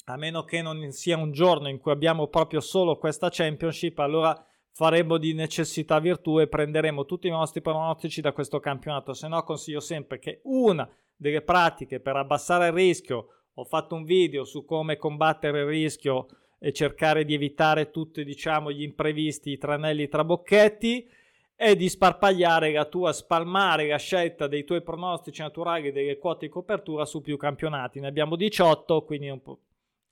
a 0.07 0.17
meno 0.17 0.43
che 0.43 0.61
non 0.61 0.91
sia 0.91 1.15
un 1.15 1.31
giorno 1.31 1.69
in 1.69 1.79
cui 1.79 1.93
abbiamo 1.93 2.27
proprio 2.27 2.59
solo 2.59 2.97
questa 2.97 3.29
Championship, 3.31 3.97
allora 3.99 4.35
faremo 4.73 5.17
di 5.17 5.33
necessità 5.33 5.99
virtù 5.99 6.37
e 6.41 6.49
prenderemo 6.49 7.05
tutti 7.05 7.27
i 7.27 7.31
nostri 7.31 7.61
pronostici 7.61 8.19
da 8.19 8.33
questo 8.33 8.59
campionato. 8.59 9.13
Se 9.13 9.29
no 9.29 9.41
consiglio 9.43 9.79
sempre 9.79 10.19
che 10.19 10.41
una 10.43 10.85
delle 11.15 11.41
pratiche 11.41 12.01
per 12.01 12.17
abbassare 12.17 12.67
il 12.67 12.73
rischio, 12.73 13.27
ho 13.53 13.63
fatto 13.63 13.95
un 13.95 14.03
video 14.03 14.43
su 14.43 14.65
come 14.65 14.97
combattere 14.97 15.61
il 15.61 15.67
rischio 15.67 16.27
e 16.65 16.73
cercare 16.73 17.25
di 17.25 17.35
evitare 17.35 17.91
tutti 17.91 18.23
diciamo 18.23 18.71
gli 18.71 18.81
imprevisti, 18.81 19.51
i 19.51 19.57
tranelli, 19.59 20.01
i 20.01 20.09
trabocchetti 20.09 21.07
e 21.55 21.75
di 21.75 21.87
sparpagliare 21.87 22.71
la 22.71 22.85
tua, 22.85 23.13
spalmare 23.13 23.87
la 23.87 23.97
scelta 23.97 24.47
dei 24.47 24.63
tuoi 24.63 24.81
pronostici 24.81 25.43
naturali 25.43 25.91
delle 25.91 26.17
quote 26.17 26.47
di 26.47 26.51
copertura 26.51 27.05
su 27.05 27.21
più 27.21 27.37
campionati. 27.37 27.99
Ne 27.99 28.07
abbiamo 28.07 28.35
18, 28.35 29.03
quindi 29.03 29.29
un 29.29 29.43
po'. 29.43 29.59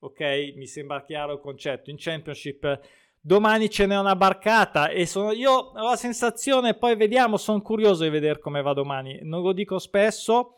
Ok, 0.01 0.53
mi 0.55 0.67
sembra 0.67 1.01
chiaro 1.01 1.33
il 1.33 1.39
concetto. 1.39 1.89
In 1.89 1.95
Championship 1.97 2.81
domani 3.19 3.67
ce 3.67 3.87
n'è 3.87 3.97
una 3.97 4.15
barcata 4.15 4.89
e 4.89 5.07
sono, 5.07 5.31
io 5.31 5.51
ho 5.51 5.83
la 5.83 5.95
sensazione, 5.95 6.75
poi 6.75 6.95
vediamo, 6.95 7.37
sono 7.37 7.63
curioso 7.63 8.03
di 8.03 8.11
vedere 8.11 8.37
come 8.37 8.61
va 8.61 8.73
domani. 8.73 9.21
Non 9.23 9.41
lo 9.41 9.53
dico 9.53 9.79
spesso, 9.79 10.53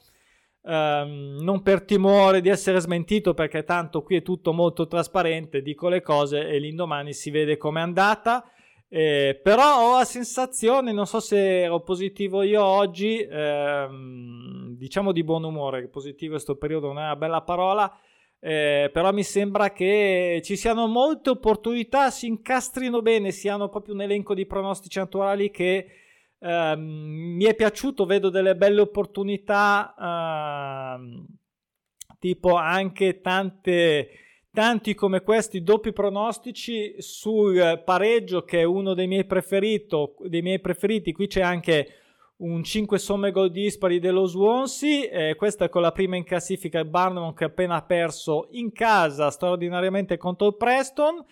Um, 0.68 1.38
non 1.42 1.62
per 1.62 1.84
timore 1.84 2.42
di 2.42 2.50
essere 2.50 2.80
smentito 2.80 3.36
perché 3.36 3.64
tanto 3.64 4.02
qui 4.02 4.16
è 4.16 4.24
tutto 4.24 4.52
molto 4.52 4.88
trasparente, 4.88 5.62
dico 5.62 5.90
le 5.90 6.02
cose 6.02 6.48
e 6.48 6.58
l'indomani 6.58 7.14
si 7.14 7.30
vede 7.30 7.56
com'è 7.56 7.82
andata. 7.82 8.50
Eh, 8.88 9.40
però 9.44 9.92
ho 9.92 9.98
la 9.98 10.06
sensazione, 10.06 10.92
non 10.92 11.06
so 11.06 11.20
se 11.20 11.62
ero 11.64 11.82
positivo 11.82 12.42
io 12.42 12.64
oggi, 12.64 13.20
ehm, 13.20 14.76
diciamo 14.76 15.12
di 15.12 15.24
buon 15.24 15.44
umore, 15.44 15.88
positivo 15.88 16.32
in 16.32 16.38
questo 16.38 16.56
periodo 16.56 16.88
non 16.88 17.00
è 17.00 17.04
una 17.04 17.16
bella 17.16 17.42
parola, 17.42 18.00
eh, 18.40 18.90
però 18.92 19.12
mi 19.12 19.24
sembra 19.24 19.72
che 19.72 20.42
ci 20.44 20.56
siano 20.56 20.88
molte 20.88 21.30
opportunità, 21.32 22.10
si 22.10 22.26
incastrino 22.26 23.02
bene, 23.04 23.30
siano 23.32 23.70
proprio 23.70 23.94
un 23.94 24.02
elenco 24.02 24.34
di 24.34 24.48
pronostici 24.48 25.00
attuali 25.00 25.52
che 25.52 25.88
Uh, 26.46 26.78
mi 26.78 27.44
è 27.46 27.56
piaciuto, 27.56 28.06
vedo 28.06 28.30
delle 28.30 28.56
belle 28.56 28.82
opportunità, 28.82 29.96
uh, 29.98 31.26
tipo 32.20 32.54
anche 32.54 33.20
tante, 33.20 34.10
tanti 34.52 34.94
come 34.94 35.22
questi 35.22 35.64
doppi 35.64 35.92
pronostici 35.92 36.94
sul 37.00 37.82
pareggio 37.84 38.44
che 38.44 38.60
è 38.60 38.64
uno 38.64 38.94
dei 38.94 39.08
miei, 39.08 39.26
dei 39.26 40.42
miei 40.44 40.60
preferiti. 40.60 41.14
Qui 41.14 41.26
c'è 41.26 41.42
anche 41.42 41.88
un 42.38 42.64
5 42.64 43.00
somme 43.00 43.32
gol 43.32 43.50
dispari 43.50 43.98
dello 43.98 44.26
Swansea. 44.26 45.10
Eh, 45.10 45.36
questa 45.36 45.68
con 45.68 45.82
la 45.82 45.92
prima 45.92 46.16
in 46.16 46.26
classifica 46.26 46.78
il 46.78 46.86
Barnum 46.86 47.34
che 47.34 47.46
ha 47.46 47.48
appena 47.48 47.82
perso 47.82 48.50
in 48.52 48.72
casa 48.72 49.32
straordinariamente 49.32 50.18
contro 50.18 50.46
il 50.46 50.58
Preston 50.58 51.26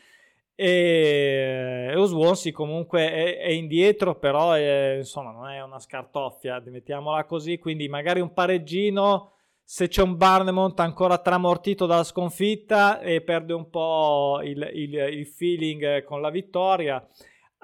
e 0.55 1.91
lo 1.93 2.05
Swansea 2.05 2.51
comunque 2.51 3.12
è, 3.12 3.38
è 3.39 3.50
indietro 3.50 4.15
però 4.15 4.51
è, 4.53 4.95
insomma 4.98 5.31
non 5.31 5.50
è 5.50 5.62
una 5.62 5.79
scartoffia 5.79 6.62
mettiamola 6.65 7.25
così. 7.25 7.57
Quindi 7.57 7.88
magari 7.88 8.19
un 8.19 8.33
pareggino 8.33 9.31
se 9.63 9.88
c'è 9.88 10.01
un 10.01 10.17
Barnemont 10.17 10.79
ancora 10.79 11.17
tramortito 11.17 11.86
dalla 11.86 12.03
sconfitta 12.03 13.00
e 13.00 13.22
perde 13.22 13.53
un 13.53 13.69
po' 13.69 14.41
il, 14.43 14.69
il, 14.74 14.93
il 14.93 15.25
feeling 15.25 16.03
con 16.03 16.22
la 16.22 16.29
vittoria. 16.29 17.05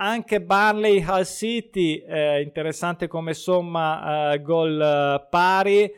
Anche 0.01 0.41
Barley 0.41 1.03
Hull 1.05 1.23
City 1.23 1.97
eh, 1.97 2.41
interessante 2.41 3.07
come 3.07 3.33
somma 3.33 4.33
eh, 4.33 4.41
gol 4.41 4.79
eh, 4.79 5.27
pari 5.29 5.91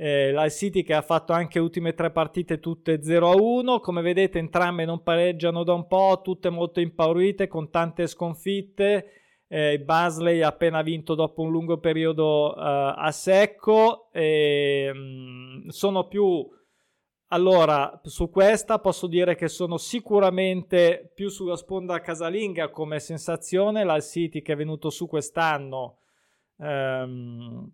eh, 0.00 0.30
la 0.30 0.48
City 0.48 0.84
che 0.84 0.94
ha 0.94 1.02
fatto 1.02 1.32
anche 1.32 1.58
ultime 1.58 1.92
tre 1.92 2.12
partite 2.12 2.60
tutte 2.60 3.00
0-1, 3.00 3.80
come 3.80 4.00
vedete 4.00 4.38
entrambe 4.38 4.84
non 4.84 5.02
pareggiano 5.02 5.64
da 5.64 5.72
un 5.72 5.88
po', 5.88 6.20
tutte 6.22 6.50
molto 6.50 6.78
impaurite 6.78 7.48
con 7.48 7.68
tante 7.68 8.06
sconfitte. 8.06 9.06
Eh, 9.48 9.80
Basley 9.80 10.42
ha 10.42 10.48
appena 10.48 10.82
vinto 10.82 11.16
dopo 11.16 11.42
un 11.42 11.50
lungo 11.50 11.78
periodo 11.78 12.54
uh, 12.54 12.94
a 12.94 13.10
secco. 13.10 14.12
E, 14.12 14.88
mh, 14.94 14.98
mm, 14.98 15.68
sono 15.70 16.06
più 16.06 16.48
allora, 17.30 18.00
su 18.04 18.30
questa 18.30 18.78
posso 18.78 19.08
dire 19.08 19.34
che 19.34 19.48
sono 19.48 19.78
sicuramente 19.78 21.10
più 21.12 21.28
sulla 21.28 21.56
sponda 21.56 22.00
casalinga 22.00 22.70
come 22.70 23.00
sensazione. 23.00 23.82
La 23.82 24.00
City 24.00 24.42
che 24.42 24.52
è 24.52 24.56
venuto 24.56 24.90
su 24.90 25.08
quest'anno 25.08 25.98
ehm, 26.58 27.72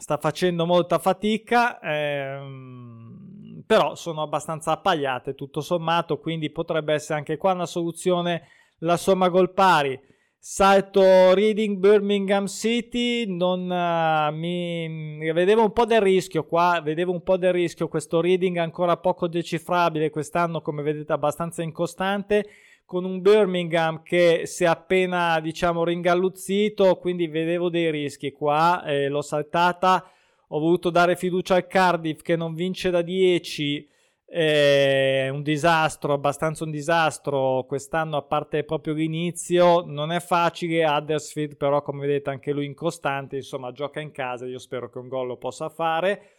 sta 0.00 0.16
facendo 0.16 0.64
molta 0.64 0.98
fatica, 0.98 1.78
ehm, 1.80 3.62
però 3.66 3.94
sono 3.94 4.22
abbastanza 4.22 4.72
appagliate 4.72 5.34
tutto 5.34 5.60
sommato, 5.60 6.18
quindi 6.18 6.50
potrebbe 6.50 6.94
essere 6.94 7.18
anche 7.18 7.36
qua 7.36 7.52
una 7.52 7.66
soluzione 7.66 8.48
la 8.78 8.96
somma 8.96 9.28
gol 9.28 9.52
pari. 9.52 9.98
Salto 10.42 11.34
Reading 11.34 11.76
Birmingham 11.76 12.46
City, 12.46 13.26
non, 13.26 13.68
uh, 13.68 14.34
mi, 14.34 15.30
vedevo 15.32 15.64
un 15.64 15.72
po' 15.72 15.84
del 15.84 16.00
rischio 16.00 16.46
qua, 16.46 16.80
vedevo 16.82 17.12
un 17.12 17.22
po' 17.22 17.36
del 17.36 17.52
rischio, 17.52 17.88
questo 17.88 18.22
Reading 18.22 18.56
ancora 18.56 18.96
poco 18.96 19.28
decifrabile, 19.28 20.08
quest'anno 20.08 20.62
come 20.62 20.80
vedete 20.80 21.12
abbastanza 21.12 21.62
incostante, 21.62 22.46
con 22.90 23.04
un 23.04 23.20
Birmingham 23.20 24.02
che 24.02 24.46
si 24.46 24.64
è 24.64 24.66
appena 24.66 25.38
diciamo 25.38 25.84
ringalluzzito, 25.84 26.96
quindi 26.96 27.28
vedevo 27.28 27.70
dei 27.70 27.88
rischi 27.88 28.32
qua, 28.32 28.82
eh, 28.82 29.06
l'ho 29.06 29.22
saltata, 29.22 30.10
ho 30.48 30.58
voluto 30.58 30.90
dare 30.90 31.14
fiducia 31.14 31.54
al 31.54 31.68
Cardiff 31.68 32.20
che 32.22 32.34
non 32.34 32.52
vince 32.52 32.90
da 32.90 33.00
10, 33.00 33.88
è 34.24 35.28
un 35.30 35.44
disastro, 35.44 36.14
abbastanza 36.14 36.64
un 36.64 36.72
disastro 36.72 37.64
quest'anno 37.68 38.16
a 38.16 38.22
parte 38.22 38.64
proprio 38.64 38.94
l'inizio, 38.94 39.84
non 39.86 40.10
è 40.10 40.18
facile, 40.18 40.84
Huddersfield 40.84 41.56
però 41.56 41.82
come 41.82 42.00
vedete 42.00 42.30
anche 42.30 42.50
lui 42.50 42.66
incostante, 42.66 43.36
insomma 43.36 43.70
gioca 43.70 44.00
in 44.00 44.10
casa, 44.10 44.46
io 44.46 44.58
spero 44.58 44.90
che 44.90 44.98
un 44.98 45.06
gol 45.06 45.28
lo 45.28 45.36
possa 45.36 45.68
fare. 45.68 46.30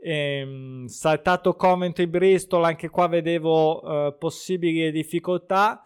Ehm, 0.00 0.86
saltato 0.86 1.52
Coventry 1.52 2.06
Bristol, 2.06 2.64
anche 2.64 2.88
qua 2.88 3.08
vedevo 3.08 3.82
eh, 4.06 4.14
possibili 4.14 4.90
difficoltà. 4.90 5.82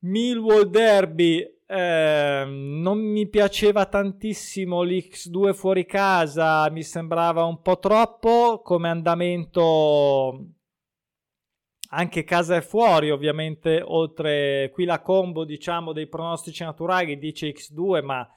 Millwall 0.00 0.70
Derby 0.70 1.40
eh, 1.66 2.44
non 2.46 2.98
mi 2.98 3.28
piaceva 3.28 3.86
tantissimo 3.86 4.82
l'X2 4.82 5.52
fuori 5.52 5.86
casa, 5.86 6.68
mi 6.70 6.82
sembrava 6.82 7.44
un 7.44 7.60
po' 7.62 7.78
troppo 7.78 8.60
come 8.62 8.88
andamento 8.88 10.46
anche 11.90 12.24
casa 12.24 12.56
e 12.56 12.62
fuori 12.62 13.10
ovviamente 13.10 13.82
oltre 13.84 14.70
qui 14.72 14.84
la 14.84 15.00
combo 15.00 15.44
diciamo 15.44 15.92
dei 15.92 16.06
pronostici 16.08 16.62
naturali 16.62 17.18
dice 17.18 17.48
X2 17.48 18.04
ma 18.04 18.28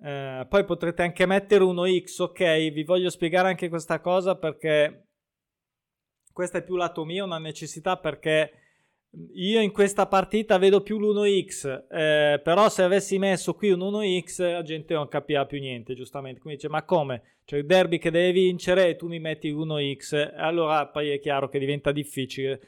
eh, 0.00 0.46
poi 0.48 0.64
potrete 0.64 1.02
anche 1.02 1.26
mettere 1.26 1.64
uno 1.64 1.84
X 1.86 2.18
ok? 2.18 2.70
Vi 2.70 2.84
voglio 2.84 3.10
spiegare 3.10 3.48
anche 3.48 3.68
questa 3.68 4.00
cosa 4.00 4.36
perché 4.36 5.08
questa 6.32 6.58
è 6.58 6.64
più 6.64 6.76
lato 6.76 7.04
mio 7.04 7.24
una 7.24 7.38
necessità 7.38 7.98
perché 7.98 8.67
io 9.32 9.60
in 9.60 9.72
questa 9.72 10.06
partita 10.06 10.58
vedo 10.58 10.82
più 10.82 10.98
l'1x, 10.98 11.86
eh, 11.90 12.40
però 12.42 12.68
se 12.68 12.82
avessi 12.82 13.18
messo 13.18 13.54
qui 13.54 13.70
un 13.70 13.80
1x 13.80 14.52
la 14.52 14.62
gente 14.62 14.94
non 14.94 15.08
capiva 15.08 15.46
più 15.46 15.58
niente, 15.58 15.94
giustamente. 15.94 16.40
Quindi 16.40 16.60
dice, 16.60 16.70
ma 16.70 16.84
come? 16.84 17.38
Cioè 17.44 17.60
il 17.60 17.66
derby 17.66 17.98
che 17.98 18.10
deve 18.10 18.32
vincere 18.32 18.88
e 18.88 18.96
tu 18.96 19.08
mi 19.08 19.18
metti 19.18 19.50
l'1x, 19.50 20.34
allora 20.36 20.86
poi 20.88 21.10
è 21.10 21.18
chiaro 21.18 21.48
che 21.48 21.58
diventa 21.58 21.90
difficile. 21.92 22.60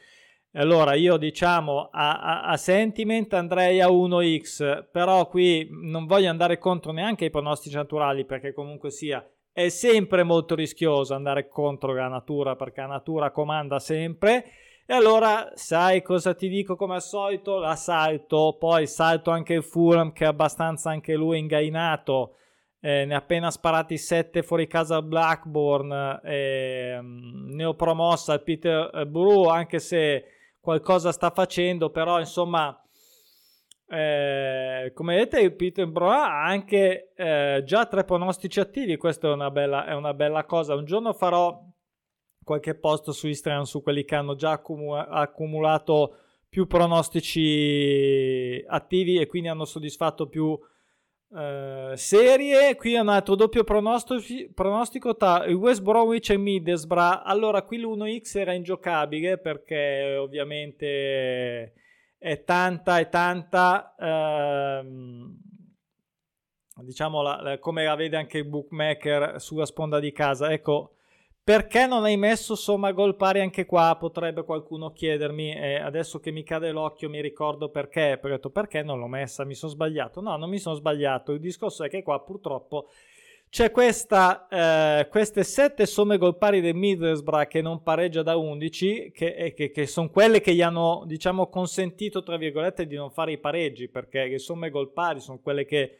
Allora 0.53 0.95
io 0.95 1.15
diciamo 1.15 1.89
a, 1.91 2.19
a, 2.19 2.41
a, 2.43 2.57
sentiment 2.57 3.33
andrei 3.33 3.79
a 3.79 3.87
1x, 3.87 4.87
però 4.91 5.27
qui 5.27 5.67
non 5.69 6.05
voglio 6.05 6.29
andare 6.29 6.57
contro 6.57 6.91
neanche 6.91 7.25
i 7.25 7.29
pronostici 7.29 7.75
naturali 7.75 8.25
perché 8.25 8.51
comunque 8.51 8.91
sia 8.91 9.25
è 9.53 9.69
sempre 9.69 10.23
molto 10.23 10.55
rischioso 10.55 11.13
andare 11.13 11.47
contro 11.47 11.93
la 11.93 12.07
natura 12.07 12.55
perché 12.55 12.81
la 12.81 12.87
natura 12.87 13.31
comanda 13.31 13.79
sempre 13.79 14.45
e 14.91 14.93
allora 14.93 15.53
sai 15.53 16.01
cosa 16.01 16.33
ti 16.33 16.49
dico 16.49 16.75
come 16.75 16.95
al 16.95 17.01
solito? 17.01 17.59
La 17.59 17.77
salto, 17.77 18.57
poi 18.59 18.87
salto 18.87 19.31
anche 19.31 19.53
il 19.53 19.63
Fulham 19.63 20.11
che 20.11 20.25
è 20.25 20.27
abbastanza 20.27 20.89
anche 20.89 21.15
lui 21.15 21.39
ingainato. 21.39 22.35
Eh, 22.81 23.05
ne 23.05 23.13
ha 23.13 23.19
appena 23.19 23.49
sparati 23.51 23.97
7 23.97 24.43
fuori 24.43 24.67
casa 24.67 24.97
al 24.97 25.05
Blackburn. 25.05 26.19
Eh, 26.25 26.99
ne 27.01 27.63
ho 27.63 27.73
promossa 27.73 28.33
al 28.33 28.43
Peter 28.43 29.07
Bru 29.07 29.45
anche 29.45 29.79
se 29.79 30.25
qualcosa 30.59 31.13
sta 31.13 31.29
facendo, 31.29 31.89
però 31.89 32.19
insomma. 32.19 32.77
Eh, 33.87 34.91
come 34.93 35.15
vedete, 35.15 35.39
il 35.39 35.55
Peterborough 35.55 36.11
ha 36.11 36.43
anche 36.43 37.13
eh, 37.15 37.61
già 37.63 37.85
tre 37.85 38.03
pronostici 38.03 38.59
attivi. 38.59 38.97
Questa 38.97 39.29
è 39.29 39.31
una 39.31 39.51
bella, 39.51 39.85
è 39.85 39.93
una 39.93 40.13
bella 40.13 40.43
cosa. 40.43 40.75
Un 40.75 40.83
giorno 40.83 41.13
farò 41.13 41.70
qualche 42.43 42.75
posto 42.75 43.11
su 43.11 43.27
Instagram 43.27 43.63
su 43.63 43.81
quelli 43.81 44.03
che 44.03 44.15
hanno 44.15 44.35
già 44.35 44.51
accumula- 44.51 45.07
accumulato 45.07 46.15
più 46.49 46.67
pronostici 46.67 48.61
attivi 48.67 49.19
e 49.19 49.25
quindi 49.27 49.47
hanno 49.47 49.65
soddisfatto 49.65 50.27
più 50.27 50.59
eh, 51.33 51.93
serie. 51.95 52.75
Qui 52.75 52.93
è 52.93 52.99
un 52.99 53.07
altro 53.07 53.35
doppio 53.35 53.63
pronostico 53.63 55.15
tra 55.15 55.45
West 55.49 55.81
Bromwich 55.81 56.29
e 56.29 56.37
Middlesbrough. 56.37 57.21
Allora, 57.23 57.61
qui 57.61 57.77
l'1x 57.79 58.37
era 58.37 58.51
ingiocabile 58.51 59.37
perché 59.37 60.17
ovviamente 60.19 61.73
è 62.17 62.43
tanta 62.43 62.99
e 62.99 63.07
tanta. 63.07 63.95
Ehm, 63.97 65.37
diciamo 66.83 67.21
la, 67.21 67.41
la, 67.41 67.59
come 67.59 67.85
la 67.85 67.95
vede 67.95 68.17
anche 68.17 68.39
il 68.39 68.45
bookmaker 68.45 69.39
sulla 69.39 69.65
sponda 69.65 69.99
di 69.99 70.11
casa. 70.11 70.51
Ecco, 70.51 70.95
perché 71.43 71.87
non 71.87 72.03
hai 72.03 72.17
messo 72.17 72.55
somma 72.55 72.91
gol 72.91 73.15
pari 73.15 73.39
anche 73.39 73.65
qua? 73.65 73.95
Potrebbe 73.99 74.43
qualcuno 74.43 74.91
chiedermi. 74.91 75.55
E 75.55 75.75
adesso 75.75 76.19
che 76.19 76.31
mi 76.31 76.43
cade 76.43 76.71
l'occhio 76.71 77.09
mi 77.09 77.21
ricordo 77.21 77.69
perché. 77.69 78.19
Ho 78.21 78.27
detto 78.27 78.49
perché 78.51 78.83
non 78.83 78.99
l'ho 78.99 79.07
messa? 79.07 79.43
Mi 79.43 79.55
sono 79.55 79.71
sbagliato. 79.71 80.21
No, 80.21 80.37
non 80.37 80.49
mi 80.49 80.59
sono 80.59 80.75
sbagliato. 80.75 81.31
Il 81.31 81.39
discorso 81.39 81.83
è 81.83 81.89
che 81.89 82.03
qua 82.03 82.21
purtroppo 82.21 82.89
c'è 83.51 83.69
questa, 83.71 84.47
eh, 84.47 85.09
queste 85.09 85.43
sette 85.43 85.85
somme 85.85 86.17
gol 86.17 86.37
pari 86.37 86.61
del 86.61 86.73
Middlesbrough 86.73 87.47
che 87.47 87.61
non 87.61 87.83
pareggia 87.83 88.23
da 88.23 88.37
11, 88.37 89.11
che, 89.13 89.53
che, 89.53 89.71
che 89.71 89.87
sono 89.87 90.09
quelle 90.09 90.39
che 90.39 90.55
gli 90.55 90.61
hanno, 90.61 91.03
diciamo, 91.05 91.49
consentito, 91.49 92.23
tra 92.23 92.37
virgolette, 92.37 92.87
di 92.87 92.95
non 92.95 93.11
fare 93.11 93.33
i 93.33 93.39
pareggi, 93.39 93.89
perché 93.89 94.25
le 94.25 94.39
somme 94.39 94.69
gol 94.69 94.93
pari 94.93 95.19
sono 95.19 95.39
quelle 95.39 95.65
che 95.65 95.97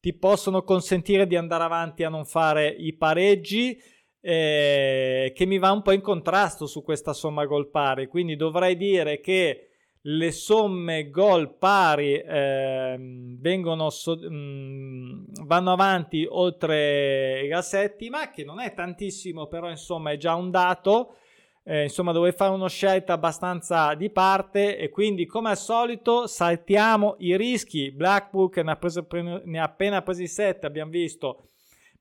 ti 0.00 0.12
possono 0.12 0.64
consentire 0.64 1.28
di 1.28 1.36
andare 1.36 1.62
avanti 1.62 2.02
a 2.02 2.08
non 2.08 2.24
fare 2.24 2.66
i 2.66 2.92
pareggi 2.94 3.80
eh, 4.20 5.32
che 5.34 5.46
mi 5.46 5.58
va 5.58 5.70
un 5.70 5.82
po' 5.82 5.92
in 5.92 6.00
contrasto 6.00 6.66
su 6.66 6.82
questa 6.82 7.12
somma 7.12 7.44
gol 7.46 7.70
pari. 7.70 8.06
Quindi 8.06 8.36
dovrei 8.36 8.76
dire 8.76 9.20
che 9.20 9.68
le 10.02 10.30
somme 10.30 11.10
gol 11.10 11.56
pari 11.56 12.14
eh, 12.14 12.96
vengono 13.40 13.90
so- 13.90 14.16
mh, 14.16 14.34
mm, 14.34 15.24
vanno 15.44 15.72
avanti 15.72 16.26
oltre 16.28 17.46
la 17.48 17.62
settima, 17.62 18.30
che 18.30 18.44
non 18.44 18.60
è 18.60 18.72
tantissimo, 18.74 19.46
però 19.46 19.68
insomma 19.68 20.12
è 20.12 20.16
già 20.16 20.34
un 20.34 20.50
dato. 20.50 21.16
Eh, 21.64 21.82
insomma, 21.82 22.12
dovrei 22.12 22.32
fare 22.32 22.54
una 22.54 22.68
scelta 22.68 23.12
abbastanza 23.12 23.92
di 23.94 24.08
parte 24.08 24.78
e 24.78 24.88
quindi, 24.88 25.26
come 25.26 25.50
al 25.50 25.58
solito, 25.58 26.26
saltiamo 26.26 27.16
i 27.18 27.36
rischi. 27.36 27.90
Blackpool 27.92 28.48
che 28.48 28.62
ne 28.62 28.70
ha, 28.70 28.76
preso, 28.76 29.06
ne 29.44 29.58
ha 29.58 29.64
appena 29.64 30.00
presi 30.00 30.26
7, 30.26 30.64
abbiamo 30.64 30.90
visto 30.90 31.47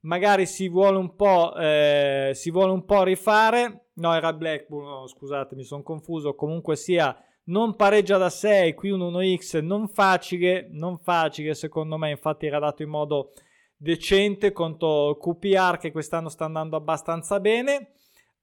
magari 0.08 0.46
si 0.46 0.70
vuole 0.70 0.98
un 0.98 1.16
po', 1.16 1.54
eh, 1.56 2.32
si 2.34 2.50
vuole 2.50 2.72
un 2.72 2.86
po' 2.86 3.04
rifare. 3.04 3.90
No, 3.96 4.14
era 4.16 4.34
Blackburn, 4.34 4.88
no, 4.88 5.08
scusate, 5.08 5.56
mi 5.56 5.64
sono 5.64 5.84
confuso. 5.84 6.34
Comunque 6.34 6.76
sia, 6.76 7.16
non 7.46 7.76
pareggia 7.76 8.18
da 8.18 8.30
6, 8.30 8.74
qui 8.74 8.90
un 8.90 9.02
1x 9.02 9.62
non 9.62 9.88
facile, 9.88 10.68
non 10.72 10.98
facile 10.98 11.54
secondo 11.54 11.98
me, 11.98 12.10
infatti 12.10 12.46
era 12.46 12.60
dato 12.60 12.84
in 12.84 12.90
modo 12.90 13.34
decente 13.76 14.52
contro 14.52 15.18
QPR 15.18 15.78
che 15.78 15.92
quest'anno 15.92 16.30
sta 16.30 16.46
andando 16.46 16.76
abbastanza 16.76 17.40
bene. 17.40 17.92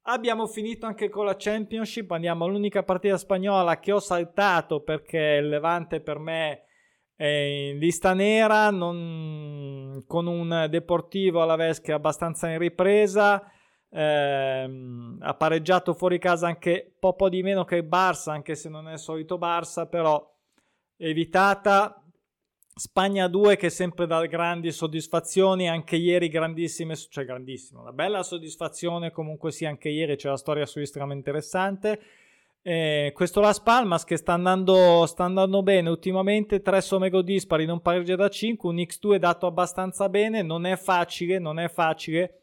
Abbiamo 0.07 0.47
finito 0.47 0.85
anche 0.85 1.09
con 1.09 1.25
la 1.25 1.37
Championship, 1.37 2.11
andiamo 2.11 2.45
all'unica 2.45 2.83
partita 2.83 3.17
spagnola 3.17 3.79
che 3.79 3.91
ho 3.91 4.01
saltato 4.01 4.81
perché 4.81 5.39
il 5.41 5.49
Levante 5.49 6.01
per 6.01 6.19
me 6.19 6.64
è 7.17 7.27
in 7.27 7.79
lista 7.79 8.13
nera 8.13 8.71
non, 8.71 10.05
con 10.07 10.27
un 10.27 10.67
Deportivo 10.69 11.43
alla 11.43 11.57
Vesca 11.57 11.95
abbastanza 11.95 12.51
in 12.51 12.59
ripresa 12.59 13.51
ehm, 13.95 15.19
ha 15.21 15.35
pareggiato 15.35 15.95
fuori 15.95 16.19
casa 16.19 16.49
anche 16.49 16.97
un 17.01 17.15
po' 17.17 17.29
di 17.29 17.43
meno 17.43 17.65
che 17.65 17.77
il 17.77 17.89
Barça 17.89 18.31
anche 18.31 18.57
se 18.57 18.69
non 18.69 18.89
è 18.89 18.95
il 18.95 18.99
solito 18.99 19.39
Barça 19.39 19.89
però 19.89 20.33
evitata. 20.97 21.99
Spagna 22.77 23.29
2 23.29 23.57
che 23.57 23.71
sempre 23.71 24.05
dà 24.05 24.27
grandi 24.27 24.73
soddisfazioni 24.73 25.69
anche 25.69 25.95
ieri 25.95 26.27
grandissime 26.27 26.97
cioè 26.97 27.25
grandissima 27.25 27.83
una 27.83 27.93
bella 27.93 28.25
soddisfazione 28.25 29.13
comunque 29.13 29.53
sì 29.53 29.65
anche 29.65 29.91
ieri 29.91 30.17
c'è 30.17 30.27
una 30.27 30.37
storia 30.37 30.67
su 30.67 30.81
Instagram 30.81 31.13
interessante 31.13 32.01
eh, 32.67 33.13
questo 33.15 33.43
Las 33.43 33.61
Palmas 33.61 34.05
che 34.05 34.17
sta 34.17 34.33
andando, 34.33 35.05
sta 35.05 35.25
andando 35.25 35.63
bene 35.63 35.91
ultimamente, 35.91 36.63
3 36.63 36.81
Somego 36.81 37.21
dispari, 37.21 37.67
non 37.67 37.83
pareggia 37.83 38.17
da 38.17 38.31
5, 38.31 38.71
un 38.71 38.77
X2 38.77 39.17
è 39.17 39.19
dato 39.19 39.47
abbastanza 39.47 40.09
bene, 40.09 40.41
non 40.41 40.65
è 40.65 40.77
facile, 40.77 41.39
non 41.39 41.59
è 41.59 41.69
facile, 41.69 42.41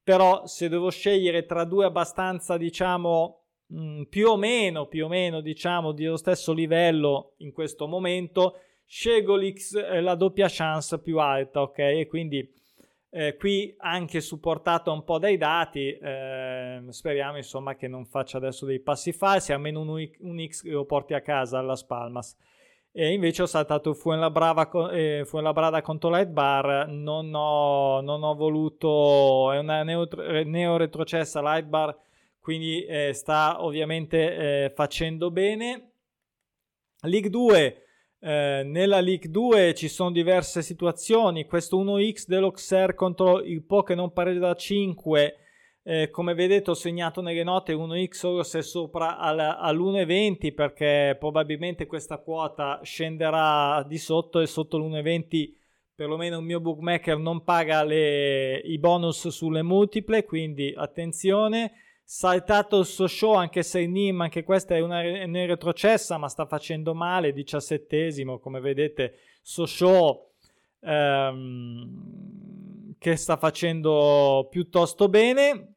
però 0.00 0.46
se 0.46 0.68
devo 0.68 0.90
scegliere 0.90 1.44
tra 1.44 1.64
due 1.64 1.86
abbastanza, 1.86 2.56
diciamo, 2.56 3.46
mh, 3.66 3.80
mm, 3.80 4.02
più 4.04 4.28
o 4.28 4.36
meno, 4.36 4.86
più 4.86 5.06
o 5.06 5.08
meno, 5.08 5.40
diciamo, 5.40 5.90
dello 5.90 6.18
stesso 6.18 6.52
livello 6.52 7.34
in 7.38 7.50
questo 7.52 7.88
momento, 7.88 8.60
scelgo 8.86 9.34
l'X, 9.34 9.74
eh, 9.74 10.00
la 10.00 10.14
doppia 10.14 10.46
chance 10.48 11.00
più 11.00 11.18
alta, 11.18 11.62
ok? 11.62 11.78
E 11.78 12.06
quindi 12.06 12.48
eh, 13.16 13.36
qui 13.36 13.72
anche 13.78 14.20
supportato 14.20 14.92
un 14.92 15.04
po' 15.04 15.20
dai 15.20 15.36
dati, 15.36 15.96
eh, 15.96 16.82
speriamo 16.88 17.36
insomma 17.36 17.76
che 17.76 17.86
non 17.86 18.06
faccia 18.06 18.38
adesso 18.38 18.66
dei 18.66 18.80
passi 18.80 19.12
falsi, 19.12 19.52
almeno 19.52 19.82
un, 19.82 20.10
un 20.18 20.46
X 20.48 20.64
lo 20.64 20.84
porti 20.84 21.14
a 21.14 21.20
casa 21.20 21.58
alla 21.58 21.76
Spalmas. 21.76 22.36
E 22.90 23.12
invece 23.12 23.42
ho 23.42 23.46
saltato 23.46 23.94
Fuenlabrada, 23.94 24.68
eh, 24.90 25.22
Fuenlabrada 25.24 25.80
contro 25.80 26.10
Light 26.10 26.30
Bar, 26.30 26.88
non 26.88 27.32
ho, 27.32 28.00
non 28.00 28.24
ho 28.24 28.34
voluto, 28.34 29.52
è 29.52 29.58
una 29.58 29.84
neo, 29.84 30.08
neo 30.44 30.76
retrocessa 30.76 31.40
Light 31.40 31.66
Bar, 31.66 31.96
quindi 32.40 32.84
eh, 32.84 33.12
sta 33.12 33.62
ovviamente 33.62 34.64
eh, 34.64 34.70
facendo 34.70 35.30
bene. 35.30 35.90
League 37.02 37.30
2 37.30 37.83
eh, 38.26 38.62
nella 38.64 39.00
League 39.00 39.30
2 39.30 39.74
ci 39.74 39.86
sono 39.86 40.10
diverse 40.10 40.62
situazioni. 40.62 41.44
Questo 41.44 41.76
1x 41.84 42.24
dell'Auxerre 42.26 42.94
contro 42.94 43.42
il 43.42 43.62
Po 43.62 43.82
che 43.82 43.94
non 43.94 44.14
pareggia 44.14 44.38
da 44.40 44.54
5. 44.54 45.36
Eh, 45.82 46.08
come 46.08 46.32
vedete 46.32 46.70
ho 46.70 46.74
segnato 46.74 47.20
nelle 47.20 47.42
note 47.42 47.74
1x 47.74 48.12
solo 48.12 48.42
se 48.42 48.62
sopra 48.62 49.18
al, 49.18 49.38
all'1,20 49.38 50.54
perché 50.54 51.14
probabilmente 51.20 51.84
questa 51.84 52.16
quota 52.16 52.80
scenderà 52.82 53.84
di 53.86 53.98
sotto 53.98 54.40
e 54.40 54.46
sotto 54.46 54.78
l'1,20 54.78 55.52
perlomeno 55.94 56.38
il 56.38 56.44
mio 56.44 56.60
bookmaker 56.60 57.18
non 57.18 57.44
paga 57.44 57.84
le, 57.84 58.56
i 58.56 58.78
bonus 58.78 59.28
sulle 59.28 59.60
multiple 59.60 60.24
quindi 60.24 60.72
attenzione 60.74 61.72
saltato 62.04 62.78
il 62.78 62.86
suo 62.86 63.06
show 63.06 63.32
anche 63.32 63.62
se 63.62 63.86
Nim 63.86 64.20
anche 64.20 64.44
questa 64.44 64.74
è 64.76 64.80
una, 64.80 65.00
una 65.00 65.46
retrocessa 65.46 66.18
ma 66.18 66.28
sta 66.28 66.44
facendo 66.46 66.94
male 66.94 67.32
diciassettesimo 67.32 68.38
come 68.38 68.60
vedete 68.60 69.14
so 69.40 69.64
show 69.64 70.30
ehm, 70.80 72.24
che 72.98 73.16
sta 73.16 73.36
facendo 73.36 74.46
piuttosto 74.50 75.08
bene 75.08 75.74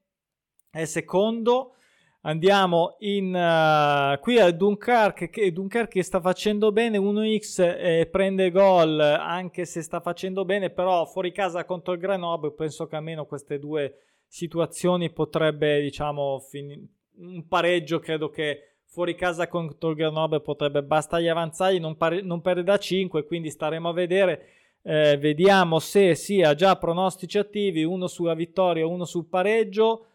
è 0.78 0.86
secondo. 0.86 1.74
Andiamo 2.22 2.96
in 3.00 3.28
uh, 3.34 4.20
qui 4.20 4.38
al 4.38 4.56
Dunkirk 4.56 5.30
che, 5.30 5.52
Dunkirk 5.52 5.98
sta 6.02 6.20
facendo 6.20 6.74
bene 6.74 6.98
1x 6.98 7.78
e 7.80 8.08
prende 8.12 8.52
gol 8.52 9.00
anche 9.00 9.64
se 9.64 9.82
sta 9.82 10.02
facendo 10.02 10.44
bene 10.44 10.70
però 10.70 11.06
fuori 11.06 11.32
casa 11.32 11.64
contro 11.64 11.94
il 11.94 12.00
Grenoble 12.00 12.52
penso 12.52 12.86
che 12.86 12.98
almeno 12.98 13.26
queste 13.26 13.60
due 13.60 14.00
situazioni 14.28 15.12
potrebbe, 15.12 15.82
diciamo, 15.82 16.40
fin- 16.40 16.88
un 17.20 17.48
pareggio 17.48 18.00
credo 18.00 18.30
che 18.30 18.78
fuori 18.86 19.16
casa 19.16 19.48
contro 19.48 19.90
il 19.90 19.96
Grenoble 19.96 20.42
potrebbe 20.42 20.84
bastargli 20.84 21.28
avanzare, 21.28 21.80
non, 21.80 21.98
pare- 21.98 22.22
non 22.22 22.42
perde 22.42 22.64
da 22.64 22.78
5, 22.78 23.26
quindi 23.26 23.50
staremo 23.50 23.90
a 23.90 23.94
vedere. 23.94 24.48
Eh, 24.82 25.18
vediamo 25.18 25.80
se 25.80 26.16
sia 26.16 26.56
già 26.56 26.78
pronostici 26.78 27.38
attivi, 27.38 27.84
uno 27.84 28.08
sulla 28.08 28.34
vittoria, 28.34 28.88
uno 28.88 29.06
sul 29.06 29.28
pareggio. 29.28 30.06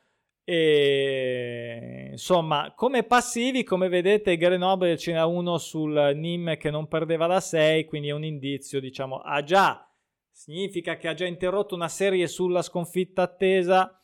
E 0.44 2.08
insomma, 2.10 2.72
come 2.74 3.04
passivi, 3.04 3.62
come 3.62 3.88
vedete, 3.88 4.36
Grenoble 4.36 4.98
ce 4.98 5.12
n'è 5.12 5.22
uno 5.22 5.58
sul 5.58 6.12
Nim 6.16 6.56
che 6.56 6.70
non 6.70 6.88
perdeva 6.88 7.26
da 7.26 7.40
6, 7.40 7.84
quindi 7.84 8.08
è 8.08 8.12
un 8.12 8.24
indizio, 8.24 8.80
diciamo, 8.80 9.18
ha 9.18 9.42
già 9.44 9.86
significa 10.30 10.96
che 10.96 11.08
ha 11.08 11.14
già 11.14 11.26
interrotto 11.26 11.74
una 11.74 11.88
serie 11.88 12.26
sulla 12.26 12.62
sconfitta 12.62 13.22
attesa 13.22 14.01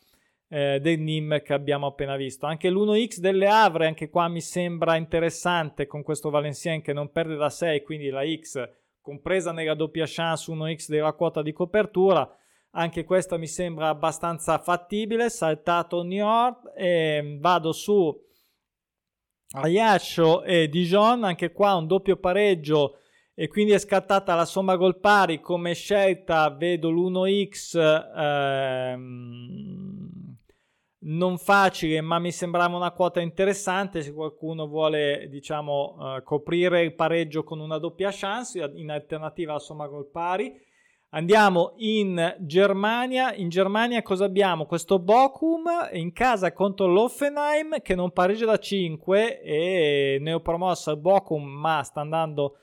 eh, 0.48 0.78
del 0.80 0.98
NIM 1.00 1.42
che 1.42 1.52
abbiamo 1.52 1.87
appena 1.87 2.16
visto. 2.16 2.46
Anche 2.46 2.70
l'1x 2.70 3.18
delle 3.18 3.48
Avre, 3.48 3.87
anche 3.87 4.08
qua 4.08 4.28
mi 4.28 4.40
sembra 4.40 4.96
interessante 4.96 5.87
con 5.87 6.02
questo 6.02 6.30
Valencien 6.30 6.82
che 6.82 6.92
non 6.92 7.11
perde 7.11 7.37
da 7.37 7.50
6, 7.50 7.82
quindi 7.82 8.08
la 8.08 8.22
X 8.24 8.68
compresa 9.00 9.52
nella 9.52 9.74
doppia 9.74 10.04
chance 10.06 10.50
1x 10.52 10.88
della 10.88 11.12
quota 11.12 11.42
di 11.42 11.52
copertura. 11.52 12.30
Anche 12.72 13.04
questa 13.04 13.38
mi 13.38 13.46
sembra 13.46 13.88
abbastanza 13.88 14.58
fattibile. 14.58 15.30
Saltato 15.30 16.02
New 16.02 16.18
York 16.18 16.72
e 16.76 17.38
vado 17.40 17.72
su 17.72 18.14
Ayascio 19.52 20.42
e 20.42 20.68
Dijon. 20.68 21.24
Anche 21.24 21.52
qua 21.52 21.74
un 21.74 21.87
doppio 21.87 22.16
pareggio 22.16 22.98
e 23.34 23.48
quindi 23.48 23.72
è 23.72 23.78
scattata 23.78 24.34
la 24.34 24.44
somma 24.44 24.74
gol 24.76 24.98
pari 24.98 25.40
come 25.40 25.72
scelta 25.72 26.50
vedo 26.50 26.90
l'1x 26.90 27.78
ehm, 28.16 29.97
non 31.00 31.38
facile, 31.38 32.00
ma 32.00 32.18
mi 32.18 32.32
sembrava 32.32 32.76
una 32.76 32.90
quota 32.90 33.20
interessante 33.20 34.02
se 34.02 34.12
qualcuno 34.12 34.66
vuole, 34.66 35.28
diciamo, 35.30 35.96
uh, 35.96 36.22
coprire 36.22 36.82
il 36.82 36.94
pareggio 36.94 37.44
con 37.44 37.61
una 37.61 37.78
doppia 37.78 38.11
chance 38.12 38.58
in 38.74 38.90
alternativa 38.90 39.54
a 39.54 39.58
somma 39.58 39.87
gol 39.87 40.11
pari. 40.11 40.66
Andiamo 41.11 41.72
in 41.76 42.37
Germania. 42.40 43.32
In 43.34 43.48
Germania 43.48 44.02
cosa 44.02 44.24
abbiamo? 44.24 44.66
Questo 44.66 44.98
Bochum 44.98 45.64
in 45.92 46.12
casa 46.12 46.52
contro 46.52 46.87
l'Offenheim 46.87 47.80
che 47.80 47.94
non 47.94 48.11
pareggia 48.11 48.44
da 48.44 48.58
5 48.58 49.40
e 49.40 50.18
neopromossa 50.20 50.90
il 50.90 50.98
Bochum, 50.98 51.44
ma 51.44 51.82
sta 51.82 52.00
andando 52.00 52.58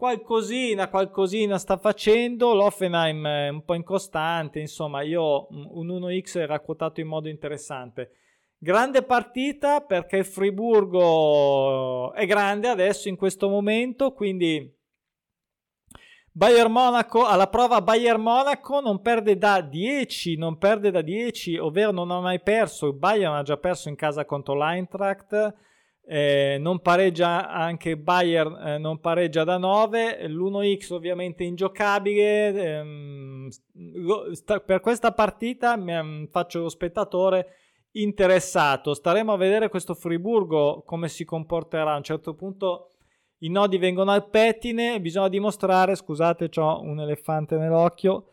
qualcosina, 0.00 0.88
qualcosina 0.88 1.58
sta 1.58 1.76
facendo. 1.76 2.54
L'Offenheim 2.54 3.26
è 3.26 3.48
un 3.50 3.62
po' 3.66 3.74
incostante, 3.74 4.58
insomma, 4.58 5.02
io 5.02 5.46
un 5.50 5.88
1x 5.88 6.38
era 6.38 6.58
quotato 6.60 7.00
in 7.00 7.06
modo 7.06 7.28
interessante. 7.28 8.12
Grande 8.56 9.02
partita 9.02 9.82
perché 9.82 10.16
il 10.16 10.24
Friburgo 10.24 12.14
è 12.14 12.24
grande 12.24 12.68
adesso 12.68 13.08
in 13.10 13.16
questo 13.16 13.50
momento, 13.50 14.12
quindi 14.12 14.74
Bayern 16.32 16.72
Monaco 16.72 17.26
alla 17.26 17.48
prova 17.48 17.82
Bayern 17.82 18.22
Monaco 18.22 18.80
non 18.80 19.02
perde 19.02 19.36
da 19.36 19.60
10, 19.60 20.36
non 20.38 20.56
perde 20.56 20.90
da 20.90 21.02
10, 21.02 21.58
ovvero 21.58 21.90
non 21.90 22.10
ha 22.10 22.20
mai 22.20 22.40
perso. 22.40 22.86
Il 22.86 22.94
Bayern 22.94 23.34
ha 23.34 23.42
già 23.42 23.58
perso 23.58 23.90
in 23.90 23.96
casa 23.96 24.24
contro 24.24 24.54
l'Eintracht 24.54 25.54
eh, 26.12 26.56
non 26.58 26.80
pareggia 26.80 27.48
anche 27.48 27.96
Bayern, 27.96 28.56
eh, 28.66 28.78
non 28.78 28.98
pareggia 28.98 29.44
da 29.44 29.58
9, 29.58 30.26
l'1x 30.26 30.92
ovviamente 30.92 31.44
ingiocabile. 31.44 32.48
Ehm, 32.52 33.48
sta, 34.32 34.58
per 34.58 34.80
questa 34.80 35.12
partita 35.12 35.76
mi, 35.76 35.96
um, 35.96 36.26
faccio 36.26 36.62
lo 36.62 36.68
spettatore 36.68 37.54
interessato. 37.92 38.92
Staremo 38.92 39.32
a 39.32 39.36
vedere 39.36 39.68
questo 39.68 39.94
Friburgo 39.94 40.82
come 40.84 41.08
si 41.08 41.24
comporterà. 41.24 41.92
A 41.92 41.98
un 41.98 42.02
certo 42.02 42.34
punto 42.34 42.88
i 43.42 43.48
nodi 43.48 43.78
vengono 43.78 44.10
al 44.10 44.28
pettine, 44.28 45.00
bisogna 45.00 45.28
dimostrare, 45.28 45.94
scusate, 45.94 46.50
ho 46.56 46.80
un 46.80 46.98
elefante 46.98 47.56
nell'occhio 47.56 48.30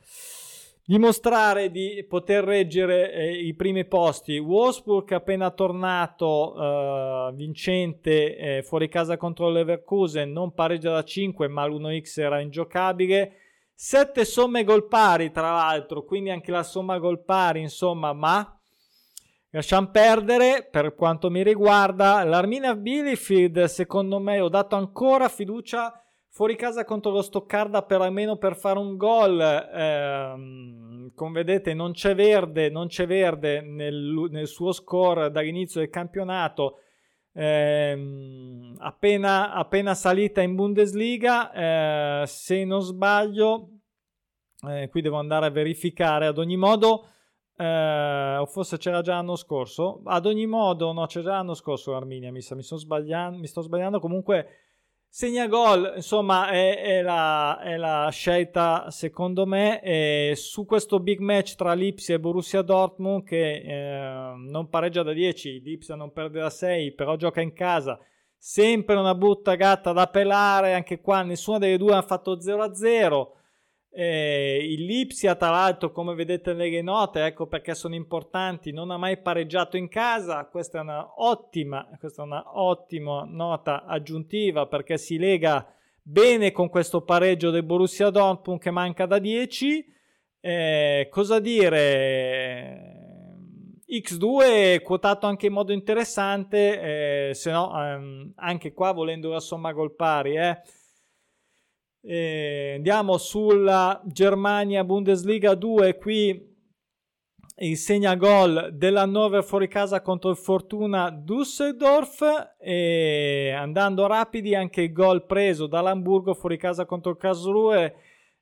dimostrare 0.88 1.69
di 1.69 2.06
poter 2.08 2.45
reggere 2.45 3.12
eh, 3.12 3.45
i 3.45 3.54
primi 3.56 3.86
posti. 3.86 4.38
Wolfsburg 4.38 5.12
appena 5.12 5.52
tornato 5.52 6.56
eh, 6.56 7.34
vincente 7.34 8.38
eh, 8.38 8.63
fuori 8.63 8.88
casa 8.88 9.17
contro 9.17 9.50
l'Everkusen, 9.50 10.32
non 10.32 10.54
pareggia 10.54 10.93
da 10.93 11.04
5 11.04 11.50
ma 11.50 11.67
l'1x 11.67 12.21
era 12.21 12.39
ingiocabile. 12.39 13.34
7 13.73 14.23
somme 14.23 14.63
gol 14.63 14.88
pari 14.88 15.30
tra 15.30 15.52
l'altro, 15.52 16.06
quindi 16.06 16.30
anche 16.30 16.52
la 16.52 16.63
somma 16.63 16.97
gol 17.00 17.21
pari 17.26 17.60
insomma, 17.60 18.13
ma 18.13 18.58
lasciamo 19.50 19.91
perdere 19.91 20.69
per 20.71 20.95
quanto 20.95 21.30
mi 21.30 21.43
riguarda. 21.43 22.23
L'Arminia 22.23 22.76
Bielefeld 22.76 23.65
secondo 23.65 24.19
me 24.19 24.39
ho 24.39 24.47
dato 24.47 24.78
ancora 24.78 25.28
fiducia 25.28 26.02
fuori 26.38 26.56
casa 26.56 26.86
contro 26.86 27.10
lo 27.10 27.23
Stoccarda 27.23 27.82
per 27.82 28.00
almeno 28.00 28.36
per 28.36 28.56
fare 28.56 28.78
un 28.78 28.95
gol 28.95 29.39
ehm, 29.41 31.12
come 31.15 31.32
vedete 31.32 31.73
non 31.73 31.93
c'è 31.93 32.13
verde 32.13 32.69
non 32.69 32.86
c'è 32.86 33.08
verde 33.08 33.62
nel, 33.62 34.28
nel 34.30 34.45
suo 34.45 34.71
score 34.71 35.32
dall'inizio 35.32 35.80
del 35.80 35.89
campionato. 35.89 36.82
Ehm, 37.34 38.76
appena, 38.78 39.52
appena 39.52 39.95
salita 39.95 40.43
in 40.43 40.54
Bundesliga 40.54 42.21
eh, 42.21 42.28
se 42.28 42.63
non 42.65 42.82
sbaglio 42.82 43.69
eh, 44.69 44.89
qui 44.89 45.02
devo 45.02 45.17
andare 45.17 45.47
a 45.47 45.50
verificare 45.50 46.28
ad 46.28 46.38
ogni 46.38 46.56
modo 46.56 47.08
eh, 47.56 48.38
o 48.38 48.45
forse 48.45 48.78
c'era 48.78 49.02
già 49.02 49.13
l'anno 49.13 49.38
scorso? 49.38 50.02
Ad 50.04 50.28
ogni 50.28 50.45
modo 50.45 50.93
no 50.93 51.04
c'era 51.08 51.26
già 51.26 51.32
l'anno 51.32 51.56
scorso 51.56 51.95
Arminia 51.95 52.32
mi, 52.32 52.41
sa, 52.41 52.54
mi, 52.54 52.62
sbagliando, 52.62 53.39
mi 53.39 53.47
sto 53.47 53.62
sbagliando. 53.62 54.00
Comunque 54.00 54.66
Segna 55.10 55.48
gol, 55.48 55.93
insomma, 55.96 56.50
è, 56.50 56.80
è, 56.80 57.02
la, 57.02 57.60
è, 57.60 57.76
la, 57.78 58.08
scelta 58.12 58.91
secondo 58.91 59.48
me 59.48 59.82
e 59.82 60.34
su 60.36 60.65
questo 60.65 61.00
big 61.00 61.20
match 61.20 61.56
tra 61.56 61.74
Lipsia 61.74 62.15
e 62.15 62.20
Borussia 62.20 62.62
Dortmund 62.62 63.24
che 63.24 63.56
eh, 63.56 64.34
non 64.36 64.70
pareggia 64.70 65.02
da 65.02 65.13
10, 65.13 65.62
Lipsia 65.62 65.96
non 65.96 66.12
perde 66.12 66.39
da 66.39 66.52
6, 66.52 66.93
però 66.93 67.15
gioca 67.15 67.41
in 67.41 67.54
casa. 67.54 68.00
Sempre 68.38 68.96
una 68.96 69.15
brutta 69.15 69.56
gatta 69.56 69.91
da 69.91 70.08
pelare, 70.08 70.76
anche 70.76 71.02
qua 71.02 71.24
nessuna 71.24 71.58
delle 71.58 71.78
due 71.78 71.96
ha 71.96 72.04
fatto 72.04 72.38
0-0. 72.38 73.37
Eh, 73.99 74.60
il 74.62 74.86
Lipsia, 74.86 75.33
tra 75.33 75.49
l'altro, 75.49 75.91
come 75.91 76.13
vedete 76.13 76.53
nelle 76.53 76.83
note, 76.83 77.25
ecco 77.25 77.47
perché 77.47 77.73
sono 77.73 77.95
importanti, 77.95 78.71
non 78.71 78.91
ha 78.91 78.97
mai 78.97 79.17
pareggiato 79.17 79.75
in 79.75 79.88
casa. 79.88 80.45
Questa 80.45 80.77
è 80.77 80.81
una 80.81 81.13
ottima, 81.15 81.89
questa 81.97 82.21
è 82.21 82.25
una 82.25 82.43
ottima 82.60 83.25
nota 83.27 83.86
aggiuntiva 83.86 84.67
perché 84.67 84.99
si 84.99 85.17
lega 85.17 85.65
bene 85.99 86.51
con 86.51 86.69
questo 86.69 87.01
pareggio 87.01 87.49
del 87.49 87.63
Borussia 87.63 88.12
Dortmund 88.12 88.60
che 88.60 88.69
manca 88.69 89.07
da 89.07 89.17
10. 89.17 89.83
Eh, 90.41 91.07
cosa 91.10 91.39
dire? 91.39 92.91
X2 93.89 94.83
quotato 94.83 95.25
anche 95.25 95.47
in 95.47 95.53
modo 95.53 95.73
interessante, 95.73 97.29
eh, 97.29 97.33
se 97.33 97.49
no 97.49 97.73
ehm, 97.83 98.33
anche 98.36 98.73
qua 98.73 98.91
volendo 98.91 99.31
la 99.31 99.39
somma 99.39 99.71
gol 99.71 99.95
pari, 99.95 100.36
eh 100.36 100.62
eh, 102.10 102.76
andiamo 102.78 103.17
sulla 103.17 104.02
Germania 104.06 104.86
Bundesliga 104.86 105.56
2, 105.56 105.98
qui 105.98 106.56
il 107.60 107.76
segna 107.76 108.15
gol 108.15 108.70
dell'Hannover 108.72 109.43
fuori 109.43 109.67
casa 109.67 110.02
contro 110.02 110.30
il 110.30 110.38
Fortuna 110.38 111.10
Düsseldorf 111.10 112.56
e 112.60 113.52
andando 113.54 114.08
rapidi 114.08 114.56
anche 114.56 114.84
il 114.84 114.93
gol 114.93 115.26
preso 115.26 115.67
dall'Hamburgo 115.67 116.34
fuori 116.34 116.58
casa 116.58 116.86
contro 116.86 117.12
il 117.12 117.17
Karlsruhe. 117.17 117.96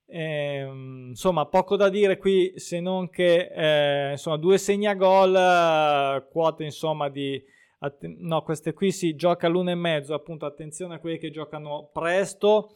Eh, 0.08 0.64
insomma 1.10 1.48
poco 1.48 1.76
da 1.76 1.90
dire 1.90 2.20
qui 2.20 2.52
se 2.58 2.80
non 2.80 3.10
che 3.10 3.50
eh, 3.52 4.12
insomma 4.12 4.38
due 4.38 4.60
segna 4.60 4.94
gol 4.94 5.36
eh, 5.36 6.28
quote 6.30 6.64
insomma 6.64 7.10
di 7.10 7.44
no 8.20 8.44
queste 8.44 8.74
qui 8.74 8.92
si 8.92 9.16
gioca 9.16 9.48
l'una 9.48 9.72
e 9.72 9.76
mezzo 9.76 10.14
appunto 10.14 10.46
attenzione 10.46 10.94
a 10.94 11.00
quelli 11.00 11.18
che 11.18 11.32
giocano 11.32 11.90
presto 11.92 12.76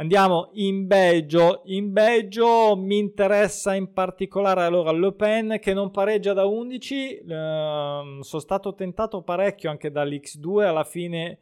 Andiamo 0.00 0.50
in 0.52 0.86
Belgio. 0.86 1.62
In 1.64 1.92
Belgio 1.92 2.76
mi 2.76 2.98
interessa 2.98 3.74
in 3.74 3.92
particolare 3.92 4.62
allora 4.62 4.92
Le 4.92 5.12
Pen 5.12 5.58
che 5.60 5.74
non 5.74 5.90
pareggia 5.90 6.32
da 6.32 6.44
11. 6.44 7.16
Eh, 7.16 8.18
sono 8.20 8.40
stato 8.40 8.74
tentato 8.74 9.22
parecchio 9.22 9.70
anche 9.70 9.90
dall'X2. 9.90 10.62
Alla 10.62 10.84
fine 10.84 11.40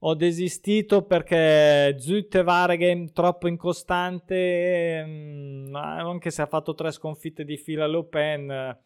ho 0.00 0.14
desistito 0.14 1.02
perché 1.02 1.96
Zutte 1.98 2.44
Varegem 2.44 3.10
troppo 3.10 3.48
incostante. 3.48 5.02
Mm, 5.04 5.74
anche 5.74 6.30
se 6.30 6.42
ha 6.42 6.46
fatto 6.46 6.76
tre 6.76 6.92
sconfitte 6.92 7.44
di 7.44 7.56
fila 7.56 7.88
Le 7.88 8.04
Pen 8.04 8.78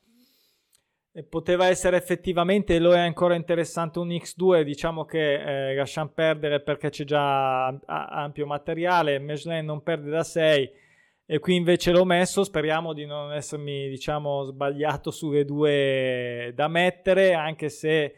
poteva 1.28 1.66
essere 1.66 1.96
effettivamente, 1.96 2.78
lo 2.78 2.94
è 2.94 2.98
ancora 2.98 3.34
interessante 3.34 3.98
un 3.98 4.08
X2, 4.08 4.62
diciamo 4.62 5.04
che 5.04 5.70
eh, 5.70 5.74
lasciamo 5.74 6.10
perdere 6.14 6.60
perché 6.60 6.90
c'è 6.90 7.04
già 7.04 7.66
ampio 7.66 8.46
materiale, 8.46 9.18
Michelin 9.18 9.64
non 9.64 9.82
perde 9.82 10.10
da 10.10 10.22
6 10.22 10.70
e 11.26 11.38
qui 11.38 11.56
invece 11.56 11.90
l'ho 11.90 12.04
messo, 12.04 12.44
speriamo 12.44 12.92
di 12.92 13.06
non 13.06 13.32
essermi 13.32 13.88
diciamo 13.88 14.44
sbagliato 14.44 15.10
sulle 15.10 15.44
due 15.44 16.52
da 16.54 16.68
mettere, 16.68 17.34
anche 17.34 17.68
se 17.68 18.14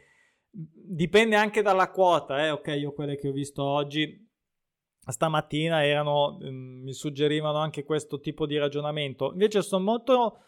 dipende 0.51 1.37
anche 1.37 1.63
dalla 1.63 1.91
quota, 1.91 2.45
eh? 2.45 2.51
ok 2.51 2.67
io 2.79 2.93
quelle 2.93 3.17
che 3.17 3.29
ho 3.29 3.33
visto 3.33 3.63
oggi 3.65 4.21
stamattina 5.05 5.85
erano, 5.85 6.39
mi 6.41 6.93
suggerivano 6.93 7.59
anche 7.59 7.85
questo 7.85 8.21
tipo 8.21 8.47
di 8.47 8.59
ragionamento, 8.59 9.33
invece 9.33 9.63
sono 9.63 9.83
molto 9.83 10.39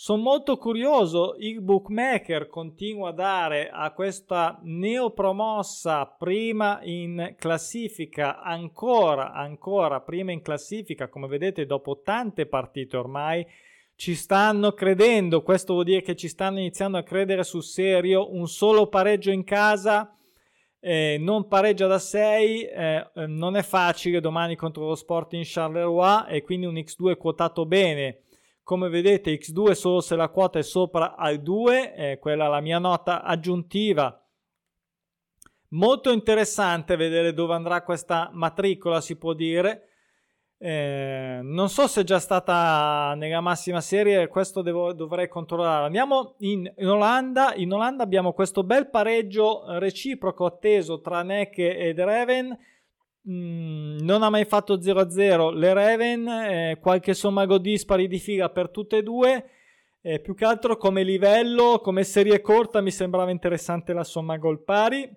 sono 0.00 0.22
molto 0.22 0.58
curioso, 0.58 1.34
il 1.40 1.60
bookmaker 1.60 2.46
continua 2.46 3.08
a 3.08 3.12
dare 3.12 3.68
a 3.68 3.90
questa 3.90 4.56
neopromossa 4.62 6.06
prima 6.16 6.78
in 6.84 7.34
classifica, 7.36 8.40
ancora, 8.40 9.32
ancora 9.32 10.00
prima 10.00 10.30
in 10.30 10.40
classifica, 10.40 11.08
come 11.08 11.26
vedete 11.26 11.66
dopo 11.66 12.00
tante 12.04 12.46
partite 12.46 12.96
ormai, 12.96 13.44
ci 13.96 14.14
stanno 14.14 14.70
credendo, 14.70 15.42
questo 15.42 15.72
vuol 15.72 15.86
dire 15.86 16.02
che 16.02 16.14
ci 16.14 16.28
stanno 16.28 16.60
iniziando 16.60 16.96
a 16.96 17.02
credere 17.02 17.42
sul 17.42 17.64
serio, 17.64 18.32
un 18.32 18.46
solo 18.46 18.86
pareggio 18.86 19.32
in 19.32 19.42
casa, 19.42 20.16
eh, 20.78 21.16
non 21.18 21.48
pareggia 21.48 21.88
da 21.88 21.98
6, 21.98 22.62
eh, 22.66 23.10
non 23.26 23.56
è 23.56 23.62
facile 23.64 24.20
domani 24.20 24.54
contro 24.54 24.86
lo 24.86 24.94
Sporting 24.94 25.42
Charleroi 25.44 26.26
e 26.28 26.42
quindi 26.44 26.66
un 26.66 26.74
X2 26.74 27.16
quotato 27.16 27.66
bene 27.66 28.22
come 28.68 28.90
vedete 28.90 29.32
x2 29.32 29.70
solo 29.70 30.02
se 30.02 30.14
la 30.14 30.28
quota 30.28 30.58
è 30.58 30.62
sopra 30.62 31.16
al 31.16 31.40
2, 31.40 31.94
eh, 31.94 32.18
quella 32.18 32.44
è 32.44 32.48
la 32.50 32.60
mia 32.60 32.78
nota 32.78 33.22
aggiuntiva. 33.22 34.22
Molto 35.68 36.10
interessante 36.10 36.94
vedere 36.96 37.32
dove 37.32 37.54
andrà 37.54 37.82
questa 37.82 38.28
matricola, 38.30 39.00
si 39.00 39.16
può 39.16 39.32
dire. 39.32 39.88
Eh, 40.58 41.40
non 41.42 41.70
so 41.70 41.86
se 41.86 42.02
è 42.02 42.04
già 42.04 42.18
stata 42.18 43.14
nella 43.16 43.40
massima 43.40 43.80
serie, 43.80 44.28
questo 44.28 44.60
devo, 44.60 44.92
dovrei 44.92 45.28
controllare. 45.28 45.86
Andiamo 45.86 46.34
in, 46.40 46.70
in, 46.76 46.88
Olanda. 46.88 47.54
In 47.54 47.72
Olanda 47.72 48.02
abbiamo 48.02 48.34
questo 48.34 48.64
bel 48.64 48.90
pareggio 48.90 49.62
reciproco 49.78 50.44
atteso 50.44 51.00
tra 51.00 51.22
Necke 51.22 51.74
ed 51.74 51.98
Reven. 51.98 52.54
Mm, 53.30 53.98
non 54.00 54.22
ha 54.22 54.30
mai 54.30 54.46
fatto 54.46 54.80
0-0 54.80 55.50
le 55.50 55.74
Reven, 55.74 56.28
eh, 56.28 56.78
qualche 56.80 57.12
sommago 57.12 57.58
dispari 57.58 58.08
di 58.08 58.18
fila 58.18 58.48
per 58.48 58.70
tutte 58.70 58.98
e 58.98 59.02
due. 59.02 59.50
Eh, 60.00 60.20
più 60.20 60.34
che 60.34 60.46
altro 60.46 60.76
come 60.78 61.02
livello, 61.02 61.80
come 61.82 62.04
serie 62.04 62.40
corta, 62.40 62.80
mi 62.80 62.90
sembrava 62.90 63.30
interessante 63.30 63.92
la 63.92 64.04
somma 64.04 64.38
gol 64.38 64.62
pari. 64.62 65.14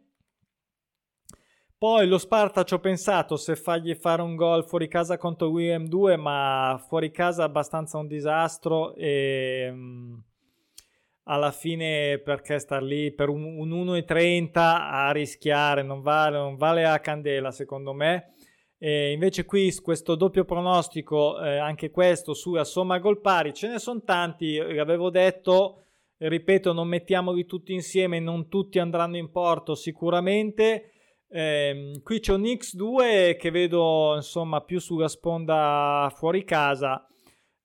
Poi 1.77 2.07
lo 2.07 2.17
Sparta 2.17 2.63
ci 2.63 2.73
ho 2.73 2.79
pensato 2.79 3.37
se 3.37 3.55
fargli 3.55 3.95
fare 3.95 4.21
un 4.21 4.35
gol 4.35 4.65
fuori 4.65 4.87
casa 4.87 5.17
contro 5.17 5.49
William 5.49 5.87
2, 5.87 6.15
ma 6.15 6.83
fuori 6.87 7.11
casa 7.11 7.43
abbastanza 7.43 7.97
un 7.97 8.07
disastro 8.07 8.93
e 8.95 9.67
um, 9.71 10.21
alla 11.31 11.51
fine 11.51 12.19
perché 12.19 12.59
star 12.59 12.83
lì 12.83 13.13
per 13.13 13.29
un, 13.29 13.43
un 13.43 13.69
1,30 13.69 14.49
a 14.53 15.11
rischiare 15.11 15.81
non 15.81 16.01
vale, 16.01 16.37
non 16.37 16.55
vale 16.55 16.85
a 16.85 16.99
candela 16.99 17.51
secondo 17.51 17.93
me. 17.93 18.33
E 18.77 19.11
invece 19.11 19.45
qui 19.45 19.73
questo 19.81 20.15
doppio 20.15 20.43
pronostico, 20.43 21.39
eh, 21.41 21.57
anche 21.57 21.91
questo 21.91 22.33
sulla 22.33 22.63
somma 22.63 22.97
gol 22.97 23.21
pari, 23.21 23.53
ce 23.53 23.67
ne 23.67 23.77
sono 23.77 24.01
tanti, 24.01 24.57
l'avevo 24.57 25.11
detto, 25.11 25.83
ripeto, 26.17 26.73
non 26.73 26.87
mettiamoli 26.87 27.45
tutti 27.45 27.73
insieme, 27.73 28.19
non 28.19 28.47
tutti 28.47 28.79
andranno 28.79 29.17
in 29.17 29.31
porto 29.31 29.75
sicuramente 29.75 30.91
eh, 31.33 32.01
qui 32.03 32.19
c'è 32.19 32.33
un 32.33 32.41
X2 32.41 33.37
che 33.37 33.51
vedo 33.51 34.15
insomma 34.15 34.59
più 34.61 34.79
sulla 34.79 35.07
sponda 35.07 36.11
fuori 36.13 36.43
casa, 36.43 37.07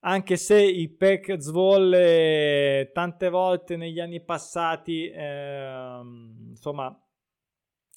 anche 0.08 0.36
se 0.36 0.60
i 0.62 0.88
Pack 0.88 1.42
Zwolle 1.42 2.90
tante 2.92 3.28
volte 3.28 3.76
negli 3.76 3.98
anni 3.98 4.20
passati 4.20 5.08
eh, 5.08 6.00
insomma 6.48 6.96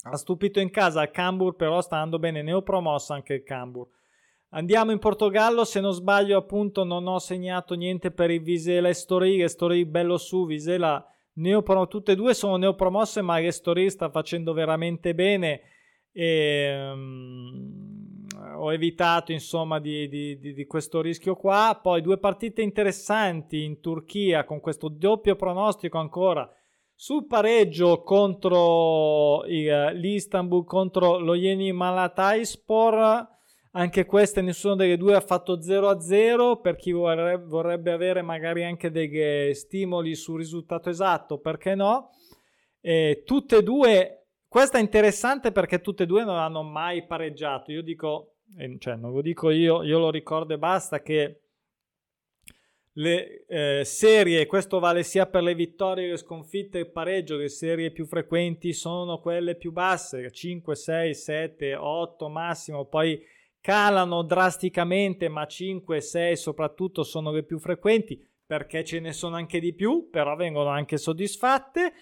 ha 0.02 0.16
stupito 0.16 0.60
in 0.60 0.72
casa 0.72 1.04
il 1.04 1.12
Cambur, 1.12 1.56
però 1.56 1.82
sta 1.82 1.96
andando 1.96 2.20
bene, 2.20 2.42
ne 2.42 2.54
ho 2.54 2.62
promosso 2.62 3.14
anche 3.14 3.34
il 3.34 3.44
Cambur. 3.44 3.88
Andiamo 4.52 4.92
in 4.92 4.98
Portogallo, 4.98 5.66
se 5.66 5.82
non 5.82 5.92
sbaglio 5.92 6.38
appunto 6.38 6.84
non 6.84 7.06
ho 7.06 7.20
segnato 7.20 7.76
niente 7.76 8.10
per 8.10 8.32
il 8.32 8.42
Visela 8.42 8.88
e 8.88 8.94
Story, 8.94 9.48
Story 9.48 9.86
bello 9.86 10.18
su, 10.18 10.46
Visela 10.46 11.06
neopro, 11.34 11.88
tutte 11.88 12.14
e 12.14 12.16
due 12.16 12.34
sono 12.34 12.56
neopromosse, 12.56 13.22
ma 13.22 13.40
Restori 13.40 13.90
sta 13.90 14.10
facendo 14.10 14.54
veramente 14.54 15.14
bene. 15.14 15.62
E, 16.12 16.92
um, 16.92 18.09
ho 18.60 18.74
evitato 18.74 19.32
insomma 19.32 19.80
di, 19.80 20.08
di, 20.08 20.38
di, 20.38 20.54
di, 20.54 20.66
questo 20.66 21.02
rischio 21.02 21.36
qua. 21.36 21.80
Poi 21.82 22.02
due 22.02 22.18
partite 22.18 22.62
interessanti 22.62 23.64
in 23.64 23.80
Turchia 23.80 24.44
con 24.44 24.60
questo 24.60 24.90
doppio 24.90 25.36
pronostico 25.36 25.98
ancora 25.98 26.50
sul 26.94 27.26
pareggio 27.28 28.04
contro 28.04 29.46
il, 29.46 29.92
l'Istanbul 29.94 30.66
contro 30.66 31.18
lo 31.18 31.34
Yeni 31.34 31.72
Malatayspor 31.72 33.28
anche 33.72 34.06
queste 34.06 34.42
nessuna 34.42 34.76
delle 34.76 34.98
due 34.98 35.16
ha 35.16 35.22
fatto 35.22 35.62
0 35.62 35.88
a 35.88 36.02
0 36.02 36.60
per 36.60 36.76
chi 36.76 36.92
vorrebbe, 36.92 37.46
vorrebbe 37.46 37.92
avere 37.92 38.22
magari 38.22 38.66
anche 38.66 38.92
dei 38.92 39.56
stimoli 39.56 40.16
sul 40.16 40.40
risultato 40.40 40.90
esatto 40.90 41.38
perché 41.38 41.76
no? 41.76 42.10
E 42.82 43.24
tutte 43.26 43.58
e 43.58 43.64
due 43.64 44.20
questa 44.50 44.80
è 44.80 44.82
interessante 44.82 45.52
perché 45.52 45.80
tutte 45.80 46.04
e 46.04 46.06
due 46.08 46.24
non 46.24 46.38
hanno 46.38 46.64
mai 46.64 47.06
pareggiato. 47.06 47.72
Io 47.72 47.84
dico 47.84 48.38
cioè 48.80 48.96
non 48.96 49.12
lo 49.12 49.22
dico 49.22 49.50
io 49.52 49.84
io 49.84 50.00
lo 50.00 50.10
ricordo 50.10 50.54
e 50.54 50.58
basta 50.58 51.02
che 51.02 51.42
le 52.94 53.46
eh, 53.48 53.86
serie, 53.86 54.46
questo 54.46 54.80
vale 54.80 55.04
sia 55.04 55.26
per 55.26 55.44
le 55.44 55.56
vittorie 55.56 56.06
che 56.06 56.12
le 56.12 56.18
sconfitte 56.18 56.78
e 56.78 56.82
il 56.82 56.92
pareggio, 56.92 57.38
le 57.38 57.48
serie 57.48 57.92
più 57.92 58.06
frequenti 58.06 58.74
sono 58.74 59.20
quelle 59.20 59.56
più 59.56 59.72
basse, 59.72 60.30
5, 60.30 60.76
6, 60.76 61.14
7, 61.14 61.76
8 61.76 62.30
massimo, 62.30 62.86
poi 62.86 63.22
calano 63.62 64.24
drasticamente, 64.24 65.30
ma 65.30 65.46
5 65.46 65.98
e 65.98 66.02
6 66.02 66.36
soprattutto 66.36 67.04
sono 67.04 67.32
le 67.32 67.44
più 67.44 67.60
frequenti 67.60 68.22
perché 68.46 68.84
ce 68.84 69.00
ne 69.00 69.14
sono 69.14 69.36
anche 69.36 69.60
di 69.60 69.74
più, 69.74 70.10
però 70.10 70.36
vengono 70.36 70.70
anche 70.70 70.98
soddisfatte. 70.98 71.94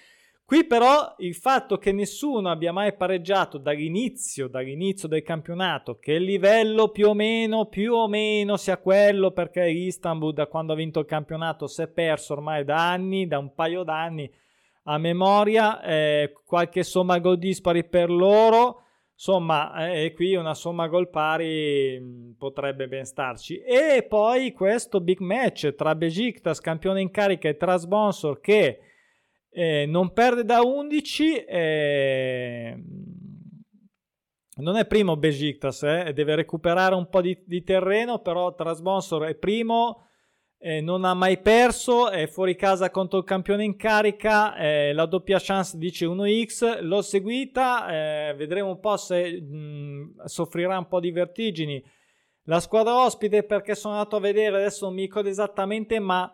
Qui 0.48 0.66
però 0.66 1.14
il 1.18 1.36
fatto 1.36 1.78
che 1.78 1.92
nessuno 1.92 2.50
abbia 2.50 2.72
mai 2.72 2.96
pareggiato 2.96 3.58
dall'inizio, 3.58 4.48
dall'inizio 4.48 5.10
del 5.10 5.22
campionato, 5.22 6.00
che 6.00 6.14
il 6.14 6.24
livello 6.24 6.88
più 6.88 7.10
o 7.10 7.14
meno, 7.14 7.66
più 7.66 7.92
o 7.92 8.08
meno 8.08 8.56
sia 8.56 8.78
quello, 8.78 9.32
perché 9.32 9.68
Istanbul 9.68 10.32
da 10.32 10.48
quando 10.48 10.72
ha 10.72 10.78
vinto 10.78 11.02
il 11.02 11.06
campionato 11.06 11.68
si 11.68 11.82
è 11.82 11.90
perso 11.90 12.32
ormai 12.32 12.64
da 12.64 12.92
anni, 12.92 13.28
da 13.28 13.40
un 13.40 13.54
paio 13.54 13.84
d'anni 13.84 14.32
a 14.84 14.98
memoria, 14.98 15.82
eh, 15.82 16.32
qualche 16.46 16.84
somma 16.84 17.20
gol 17.20 17.38
dispari 17.38 17.84
per 17.84 18.10
loro, 18.10 18.84
Insomma, 19.12 19.92
eh, 19.92 20.14
qui 20.14 20.36
una 20.36 20.54
somma 20.54 20.88
gol 20.88 21.10
pari 21.10 22.00
mm, 22.00 22.32
potrebbe 22.38 22.88
ben 22.88 23.04
starci. 23.04 23.58
E 23.58 24.06
poi 24.08 24.54
questo 24.54 25.02
big 25.02 25.20
match 25.20 25.76
tra 25.76 25.94
Besiktas, 25.94 26.62
campione 26.62 27.02
in 27.02 27.12
carica, 27.12 27.50
e 27.50 27.58
Trasbonsor 27.58 28.40
che 28.40 28.80
eh, 29.58 29.88
non 29.88 30.14
perde 30.14 30.46
da 30.46 30.62
11. 30.62 31.36
Eh, 31.46 32.84
non 34.58 34.76
è 34.76 34.86
primo 34.86 35.18
Besiktas, 35.18 35.82
eh, 35.84 36.14
deve 36.14 36.36
recuperare 36.36 36.94
un 36.94 37.10
po' 37.10 37.22
di, 37.22 37.44
di 37.44 37.64
terreno, 37.64 38.20
però 38.20 38.54
Trasbonsor 38.54 39.24
è 39.24 39.36
primo 39.36 40.04
eh, 40.60 40.82
non 40.82 41.06
ha 41.06 41.14
mai 41.14 41.40
perso, 41.40 42.10
è 42.10 42.28
fuori 42.28 42.56
casa 42.56 42.90
contro 42.90 43.20
il 43.20 43.26
campione 43.26 43.64
in 43.64 43.76
carica, 43.76 44.56
eh, 44.56 44.94
la 44.94 45.06
doppia 45.06 45.40
chance 45.40 45.78
dice 45.78 46.06
1x, 46.06 46.82
l'ho 46.82 47.02
seguita, 47.02 48.30
eh, 48.30 48.34
vedremo 48.36 48.70
un 48.70 48.80
po' 48.80 48.98
se 48.98 49.42
mh, 49.42 50.26
soffrirà 50.26 50.78
un 50.78 50.88
po' 50.88 51.00
di 51.00 51.12
vertigini. 51.12 51.84
La 52.44 52.60
squadra 52.60 53.04
ospite 53.04 53.44
perché 53.44 53.76
sono 53.76 53.96
andato 53.96 54.16
a 54.16 54.20
vedere, 54.20 54.58
adesso 54.58 54.86
non 54.86 54.96
mi 54.96 55.02
ricordo 55.02 55.30
esattamente, 55.30 56.00
ma 56.00 56.32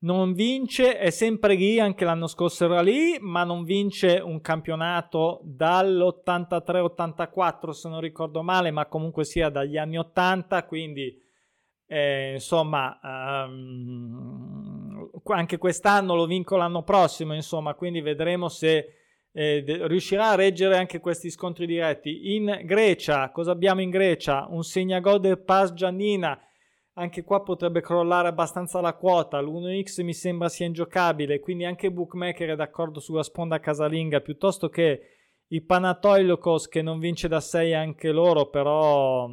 non 0.00 0.34
vince, 0.34 0.98
è 0.98 1.08
sempre 1.10 1.54
lì, 1.54 1.78
anche 1.80 2.04
l'anno 2.04 2.26
scorso 2.26 2.66
era 2.66 2.82
lì, 2.82 3.16
ma 3.20 3.44
non 3.44 3.64
vince 3.64 4.20
un 4.22 4.40
campionato 4.40 5.40
dall'83-84 5.44 7.70
se 7.70 7.88
non 7.88 8.00
ricordo 8.00 8.42
male, 8.42 8.70
ma 8.70 8.84
comunque 8.86 9.24
sia 9.24 9.48
dagli 9.48 9.78
anni 9.78 9.96
80, 9.96 10.64
quindi 10.64 11.22
eh, 11.86 12.32
insomma, 12.34 12.98
um, 13.46 15.10
anche 15.26 15.58
quest'anno 15.58 16.14
lo 16.14 16.26
vinco 16.26 16.56
l'anno 16.56 16.82
prossimo, 16.82 17.34
insomma, 17.34 17.74
quindi 17.74 18.00
vedremo 18.00 18.48
se 18.48 18.88
eh, 19.32 19.64
riuscirà 19.86 20.30
a 20.30 20.36
reggere 20.36 20.76
anche 20.76 21.00
questi 21.00 21.30
scontri 21.30 21.66
diretti. 21.66 22.34
In 22.34 22.60
Grecia, 22.64 23.30
cosa 23.30 23.52
abbiamo 23.52 23.80
in 23.80 23.90
Grecia? 23.90 24.46
Un 24.48 24.62
segnagol 24.62 25.20
del 25.20 25.40
Pas 25.40 25.72
Giannina, 25.72 26.38
anche 26.94 27.24
qua 27.24 27.42
potrebbe 27.42 27.80
crollare 27.80 28.28
abbastanza 28.28 28.80
la 28.80 28.94
quota, 28.94 29.40
l'1x 29.40 30.02
mi 30.02 30.14
sembra 30.14 30.48
sia 30.48 30.66
ingiocabile, 30.66 31.40
quindi 31.40 31.64
anche 31.64 31.90
Bookmaker 31.90 32.50
è 32.50 32.56
d'accordo 32.56 33.00
sulla 33.00 33.22
sponda 33.22 33.60
casalinga, 33.60 34.20
piuttosto 34.20 34.68
che 34.68 35.00
i 35.48 35.60
Panatoilokos 35.60 36.68
che 36.68 36.82
non 36.82 36.98
vince 36.98 37.28
da 37.28 37.40
6 37.40 37.74
anche 37.74 38.10
loro, 38.10 38.48
però 38.48 39.28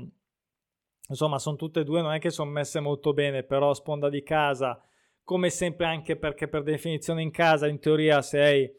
insomma 1.11 1.39
sono 1.39 1.57
tutte 1.57 1.81
e 1.81 1.83
due 1.83 2.01
non 2.01 2.13
è 2.13 2.19
che 2.19 2.29
sono 2.29 2.49
messe 2.49 2.79
molto 2.79 3.13
bene 3.13 3.43
però 3.43 3.73
sponda 3.73 4.09
di 4.09 4.23
casa 4.23 4.81
come 5.23 5.49
sempre 5.49 5.85
anche 5.85 6.15
perché 6.15 6.47
per 6.47 6.63
definizione 6.63 7.21
in 7.21 7.31
casa 7.31 7.67
in 7.67 7.79
teoria 7.79 8.21
sei 8.21 8.69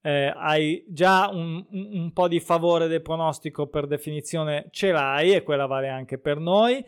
eh, 0.00 0.32
hai 0.36 0.84
già 0.88 1.28
un, 1.32 1.64
un, 1.70 2.12
po' 2.12 2.28
di 2.28 2.38
favore 2.38 2.86
del 2.86 3.02
pronostico 3.02 3.66
per 3.66 3.86
definizione 3.86 4.68
ce 4.70 4.92
l'hai 4.92 5.32
e 5.32 5.42
quella 5.42 5.66
vale 5.66 5.88
anche 5.88 6.18
per 6.18 6.38
noi 6.38 6.84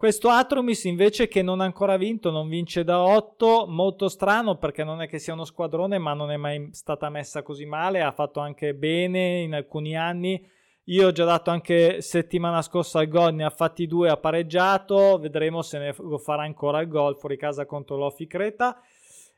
questo 0.00 0.30
Atromis 0.30 0.84
invece 0.84 1.28
che 1.28 1.42
non 1.42 1.60
ha 1.60 1.64
ancora 1.64 1.98
vinto, 1.98 2.30
non 2.30 2.48
vince 2.48 2.84
da 2.84 3.02
8, 3.02 3.66
molto 3.68 4.08
strano 4.08 4.56
perché 4.56 4.82
non 4.82 5.02
è 5.02 5.06
che 5.06 5.18
sia 5.18 5.34
uno 5.34 5.44
squadrone 5.44 5.98
ma 5.98 6.14
non 6.14 6.30
è 6.30 6.38
mai 6.38 6.70
stata 6.72 7.10
messa 7.10 7.42
così 7.42 7.66
male, 7.66 8.00
ha 8.00 8.10
fatto 8.10 8.40
anche 8.40 8.72
bene 8.72 9.40
in 9.40 9.52
alcuni 9.52 9.98
anni, 9.98 10.42
io 10.84 11.08
ho 11.08 11.12
già 11.12 11.26
dato 11.26 11.50
anche 11.50 12.00
settimana 12.00 12.62
scorsa 12.62 13.00
al 13.00 13.08
gol, 13.08 13.34
ne 13.34 13.44
ha 13.44 13.50
fatti 13.50 13.86
due, 13.86 14.08
ha 14.08 14.16
pareggiato, 14.16 15.18
vedremo 15.18 15.60
se 15.60 15.78
ne 15.78 15.94
lo 15.98 16.16
farà 16.16 16.44
ancora 16.44 16.80
il 16.80 16.88
gol 16.88 17.18
fuori 17.18 17.36
casa 17.36 17.66
contro 17.66 17.98
l'Ofi 17.98 18.26
Creta. 18.26 18.80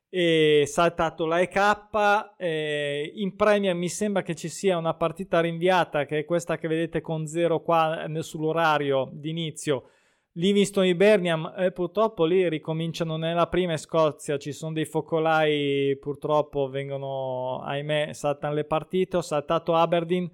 E 0.08 0.62
saltato 0.66 1.26
la 1.26 1.40
EK. 1.40 2.34
Eh, 2.36 3.12
in 3.16 3.34
Premier 3.34 3.74
mi 3.74 3.88
sembra 3.88 4.22
che 4.22 4.36
ci 4.36 4.48
sia 4.48 4.76
una 4.76 4.94
partita 4.94 5.40
rinviata, 5.40 6.04
che 6.04 6.18
è 6.18 6.24
questa 6.24 6.56
che 6.56 6.68
vedete 6.68 7.00
con 7.00 7.26
0 7.26 7.62
qua 7.62 8.06
sull'orario 8.20 9.08
d'inizio. 9.10 9.86
Livingston 10.34 10.84
e 10.84 10.96
Birmingham, 10.96 11.52
eh, 11.58 11.72
purtroppo 11.72 12.24
lì 12.24 12.48
ricominciano 12.48 13.18
nella 13.18 13.48
prima 13.48 13.76
Scozia, 13.76 14.38
ci 14.38 14.52
sono 14.52 14.72
dei 14.72 14.86
focolai, 14.86 15.98
purtroppo 16.00 16.68
vengono, 16.68 17.60
ahimè, 17.60 18.14
saltano 18.14 18.54
le 18.54 18.64
partite. 18.64 19.18
Ho 19.18 19.20
saltato 19.20 19.74
Aberdeen 19.74 20.30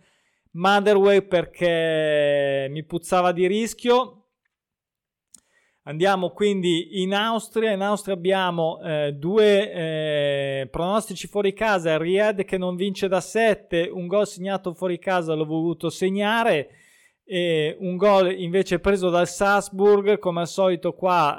Motherway 0.53 1.23
perché 1.23 2.69
mi 2.71 2.85
puzzava 2.85 3.33
di 3.33 3.49
rischio. 3.49 4.15
Andiamo 5.83 6.31
quindi 6.31 7.03
in 7.03 7.13
Austria. 7.13 7.73
In 7.73 7.81
Austria 7.81 8.15
abbiamo 8.15 8.81
eh, 8.81 9.15
due 9.15 9.73
eh, 9.73 10.69
pronostici 10.71 11.27
fuori 11.27 11.53
casa. 11.53 11.99
Ried 11.99 12.45
che 12.45 12.57
non 12.57 12.77
vince 12.77 13.09
da 13.09 13.21
7, 13.21 13.91
un 13.93 14.07
gol 14.07 14.29
segnato 14.29 14.75
fuori 14.75 15.01
casa 15.01 15.35
l'ho 15.35 15.45
voluto 15.45 15.91
segnare. 15.91 16.69
E 17.31 17.77
un 17.81 17.97
gol 17.97 18.33
invece 18.41 18.79
preso 18.79 19.11
dal 19.11 19.29
Salzburg, 19.29 20.19
come 20.19 20.41
al 20.41 20.49
solito 20.49 20.95
qua 20.95 21.37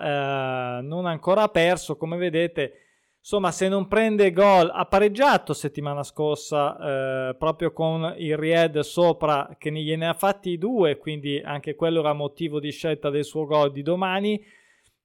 eh, 0.77 0.81
non 0.83 1.07
ancora 1.07 1.47
perso, 1.47 1.97
come 1.97 2.15
vedete. 2.15 2.73
Insomma, 3.17 3.51
se 3.51 3.67
non 3.67 3.87
prende 3.87 4.31
gol, 4.31 4.69
ha 4.71 4.85
pareggiato 4.85 5.53
settimana 5.53 6.03
scorsa 6.03 7.29
eh, 7.29 7.35
proprio 7.35 7.73
con 7.73 8.13
il 8.19 8.37
Ried 8.37 8.79
sopra 8.81 9.55
che 9.57 9.71
ne 9.71 9.81
gliene 9.81 10.07
ha 10.07 10.13
fatti 10.13 10.59
due, 10.59 10.97
quindi 10.97 11.41
anche 11.43 11.73
quello 11.73 12.01
era 12.01 12.13
motivo 12.13 12.59
di 12.59 12.71
scelta 12.71 13.09
del 13.09 13.25
suo 13.25 13.45
gol 13.45 13.71
di 13.71 13.81
domani. 13.81 14.39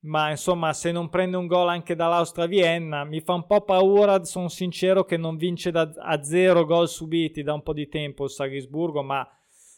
Ma 0.01 0.29
insomma, 0.29 0.75
se 0.75 0.93
non 0.93 1.09
prende 1.09 1.39
un 1.39 1.47
gol 1.47 1.69
anche 1.71 1.95
dall'Austria 1.95 2.45
Vienna, 2.45 3.05
mi 3.05 3.23
fa 3.23 3.33
un 3.33 3.47
po' 3.47 3.63
paura. 3.63 4.23
Sono 4.25 4.49
sincero 4.49 5.05
che 5.05 5.17
non 5.17 5.37
vince 5.37 5.71
da, 5.71 5.91
a 5.97 6.23
zero 6.23 6.67
gol 6.67 6.89
subiti 6.89 7.43
da 7.43 7.55
un 7.55 7.63
po' 7.63 7.73
di 7.73 7.89
tempo 7.89 8.25
il 8.25 8.31
Salisburgo, 8.31 9.03
ma 9.03 9.27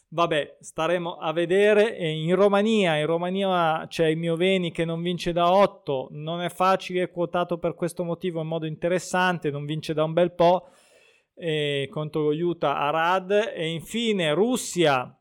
Vabbè, 0.09 0.57
staremo 0.61 1.17
a 1.17 1.33
vedere. 1.33 1.97
in 1.97 2.33
Romania, 2.35 2.95
in 2.97 3.05
Romania 3.05 3.85
c'è 3.87 4.07
il 4.07 4.17
mio 4.17 4.35
Veni 4.35 4.71
che 4.71 4.85
non 4.85 5.01
vince 5.01 5.33
da 5.33 5.51
8, 5.51 6.07
non 6.11 6.41
è 6.41 6.49
facile, 6.49 7.03
è 7.03 7.11
quotato 7.11 7.57
per 7.57 7.75
questo 7.75 8.03
motivo 8.03 8.39
in 8.39 8.47
modo 8.47 8.65
interessante, 8.65 9.51
non 9.51 9.65
vince 9.65 9.93
da 9.93 10.03
un 10.03 10.13
bel 10.13 10.33
po' 10.33 10.69
e 11.35 11.87
contro 11.91 12.31
lo 12.31 12.31
Utah 12.31 12.77
Arad 12.77 13.51
e 13.53 13.67
infine 13.67 14.33
Russia. 14.33 15.11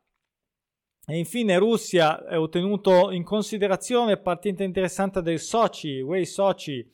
E 1.08 1.18
infine 1.18 1.58
Russia 1.58 2.24
è 2.24 2.38
ottenuto 2.38 3.10
in 3.10 3.22
considerazione 3.22 4.16
partita 4.16 4.64
interessante 4.64 5.20
del 5.20 5.38
Sochi, 5.38 6.00
Wei 6.00 6.26
Sochi 6.26 6.84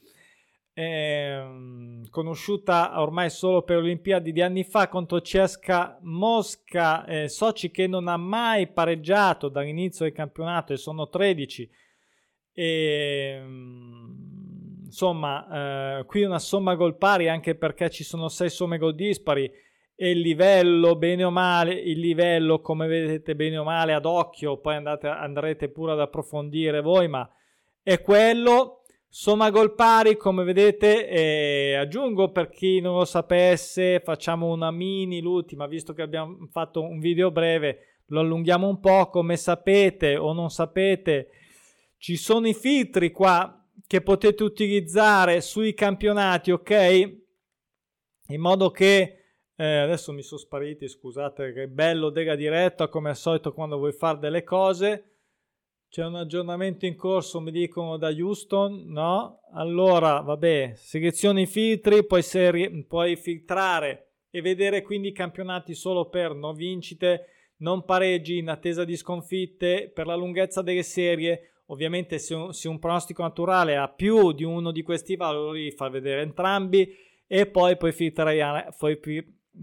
eh, 0.74 2.00
conosciuta 2.08 3.00
ormai 3.00 3.28
solo 3.30 3.62
per 3.62 3.76
Olimpiadi 3.78 4.32
di 4.32 4.40
anni 4.40 4.64
fa 4.64 4.88
contro 4.88 5.20
CSKA 5.20 5.98
Mosca, 6.02 7.04
eh, 7.04 7.28
Soci 7.28 7.70
che 7.70 7.86
non 7.86 8.08
ha 8.08 8.16
mai 8.16 8.68
pareggiato 8.68 9.48
dall'inizio 9.48 10.04
del 10.04 10.14
campionato 10.14 10.72
e 10.72 10.76
sono 10.76 11.08
13. 11.08 11.70
E, 12.54 13.38
ehm, 13.38 14.82
insomma, 14.86 15.98
eh, 16.00 16.04
qui 16.04 16.22
una 16.22 16.38
somma 16.38 16.74
gol 16.74 16.96
pari 16.96 17.28
anche 17.28 17.54
perché 17.54 17.90
ci 17.90 18.04
sono 18.04 18.28
6 18.28 18.50
somme 18.50 18.78
gol 18.78 18.94
dispari 18.94 19.50
e 19.94 20.10
il 20.10 20.20
livello, 20.20 20.96
bene 20.96 21.24
o 21.24 21.30
male, 21.30 21.74
il 21.74 21.98
livello, 22.00 22.60
come 22.60 22.86
vedete 22.86 23.36
bene 23.36 23.58
o 23.58 23.64
male 23.64 23.92
ad 23.92 24.06
occhio, 24.06 24.58
poi 24.58 24.76
andate, 24.76 25.06
andrete 25.06 25.68
pure 25.68 25.92
ad 25.92 26.00
approfondire 26.00 26.80
voi, 26.80 27.08
ma 27.08 27.28
è 27.82 28.00
quello 28.00 28.81
Somma 29.14 29.50
gol 29.50 29.74
pari, 29.74 30.16
come 30.16 30.42
vedete, 30.42 31.06
eh, 31.06 31.74
aggiungo 31.74 32.32
per 32.32 32.48
chi 32.48 32.80
non 32.80 32.96
lo 32.96 33.04
sapesse, 33.04 34.00
facciamo 34.02 34.50
una 34.50 34.70
mini, 34.70 35.20
l'ultima, 35.20 35.66
visto 35.66 35.92
che 35.92 36.00
abbiamo 36.00 36.48
fatto 36.50 36.80
un 36.80 36.98
video 36.98 37.30
breve, 37.30 37.98
lo 38.06 38.20
allunghiamo 38.20 38.66
un 38.66 38.80
po', 38.80 39.10
come 39.10 39.36
sapete 39.36 40.16
o 40.16 40.32
non 40.32 40.48
sapete, 40.48 41.28
ci 41.98 42.16
sono 42.16 42.48
i 42.48 42.54
filtri 42.54 43.10
qua 43.10 43.62
che 43.86 44.00
potete 44.00 44.44
utilizzare 44.44 45.42
sui 45.42 45.74
campionati, 45.74 46.50
ok? 46.50 47.18
In 48.28 48.40
modo 48.40 48.70
che, 48.70 49.24
eh, 49.54 49.76
adesso 49.76 50.14
mi 50.14 50.22
sono 50.22 50.40
spariti, 50.40 50.88
scusate, 50.88 51.52
che 51.52 51.68
bello 51.68 52.08
della 52.08 52.34
diretta, 52.34 52.88
come 52.88 53.10
al 53.10 53.16
solito 53.16 53.52
quando 53.52 53.76
vuoi 53.76 53.92
fare 53.92 54.18
delle 54.18 54.42
cose, 54.42 55.11
c'è 55.92 56.06
un 56.06 56.14
aggiornamento 56.14 56.86
in 56.86 56.96
corso, 56.96 57.38
mi 57.38 57.50
dicono 57.50 57.98
da 57.98 58.08
Houston, 58.08 58.84
no? 58.86 59.42
Allora, 59.52 60.20
vabbè, 60.20 60.72
selezioni 60.74 61.44
filtri, 61.44 62.06
puoi, 62.06 62.22
seri- 62.22 62.82
puoi 62.88 63.14
filtrare 63.14 64.12
e 64.30 64.40
vedere 64.40 64.80
quindi 64.80 65.08
i 65.08 65.12
campionati 65.12 65.74
solo 65.74 66.08
per 66.08 66.34
non 66.34 66.54
vincite, 66.54 67.26
non 67.58 67.84
pareggi 67.84 68.38
in 68.38 68.48
attesa 68.48 68.84
di 68.84 68.96
sconfitte, 68.96 69.90
per 69.92 70.06
la 70.06 70.14
lunghezza 70.14 70.62
delle 70.62 70.82
serie. 70.82 71.56
Ovviamente 71.66 72.18
se 72.18 72.34
un, 72.34 72.54
se 72.54 72.68
un 72.68 72.78
pronostico 72.78 73.20
naturale 73.20 73.76
ha 73.76 73.86
più 73.86 74.32
di 74.32 74.44
uno 74.44 74.72
di 74.72 74.80
questi 74.80 75.14
valori, 75.14 75.72
fa 75.72 75.90
vedere 75.90 76.22
entrambi 76.22 76.90
e 77.26 77.44
poi 77.44 77.76
puoi 77.76 77.92
filtrare, 77.92 78.74
puoi, 78.78 78.98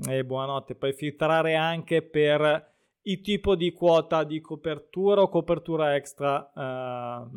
eh, 0.08 0.24
buonanotte, 0.24 0.76
puoi 0.76 0.94
filtrare 0.94 1.56
anche 1.56 2.04
per 2.04 2.78
il 3.10 3.22
tipo 3.22 3.56
di 3.56 3.72
quota 3.72 4.24
di 4.24 4.40
copertura 4.40 5.22
o 5.22 5.30
copertura 5.30 5.96
extra 5.96 6.52
eh, 6.56 7.28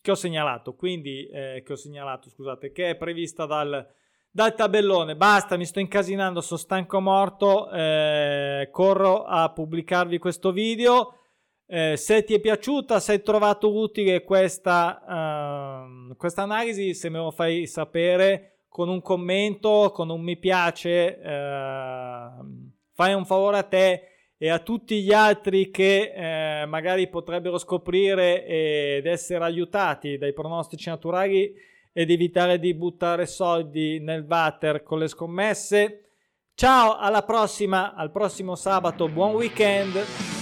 che 0.00 0.10
ho 0.12 0.14
segnalato, 0.14 0.74
quindi 0.74 1.26
eh, 1.26 1.62
che 1.64 1.72
ho 1.72 1.76
segnalato, 1.76 2.30
scusate, 2.30 2.70
che 2.70 2.90
è 2.90 2.96
prevista 2.96 3.44
dal, 3.44 3.86
dal 4.30 4.54
tabellone. 4.54 5.16
Basta, 5.16 5.56
mi 5.56 5.64
sto 5.64 5.80
incasinando, 5.80 6.40
sono 6.40 6.60
stanco 6.60 7.00
morto, 7.00 7.68
eh, 7.70 8.68
corro 8.70 9.24
a 9.24 9.50
pubblicarvi 9.50 10.18
questo 10.18 10.52
video. 10.52 11.18
Eh, 11.68 11.96
se 11.96 12.22
ti 12.22 12.34
è 12.34 12.38
piaciuta, 12.38 13.00
se 13.00 13.12
hai 13.12 13.22
trovato 13.22 13.74
utile 13.74 14.22
questa, 14.22 15.82
uh, 15.82 16.14
questa 16.14 16.42
analisi, 16.42 16.94
se 16.94 17.08
me 17.08 17.18
lo 17.18 17.32
fai 17.32 17.66
sapere 17.66 18.60
con 18.68 18.88
un 18.88 19.02
commento, 19.02 19.90
con 19.92 20.08
un 20.10 20.20
mi 20.20 20.36
piace, 20.36 21.18
uh, 21.20 22.44
fai 22.92 23.14
un 23.14 23.24
favore 23.24 23.58
a 23.58 23.64
te 23.64 24.15
e 24.38 24.50
a 24.50 24.58
tutti 24.58 25.02
gli 25.02 25.12
altri 25.12 25.70
che 25.70 26.12
eh, 26.14 26.66
magari 26.66 27.08
potrebbero 27.08 27.58
scoprire 27.58 28.44
ed 28.44 29.06
essere 29.06 29.44
aiutati 29.44 30.18
dai 30.18 30.34
pronostici 30.34 30.88
naturali 30.88 31.54
ed 31.92 32.10
evitare 32.10 32.58
di 32.58 32.74
buttare 32.74 33.24
soldi 33.24 33.98
nel 34.00 34.26
water 34.28 34.82
con 34.82 34.98
le 34.98 35.08
scommesse. 35.08 36.10
Ciao, 36.54 36.96
alla 36.96 37.22
prossima, 37.22 37.94
al 37.94 38.10
prossimo 38.10 38.54
sabato, 38.54 39.08
buon 39.08 39.34
weekend. 39.34 40.35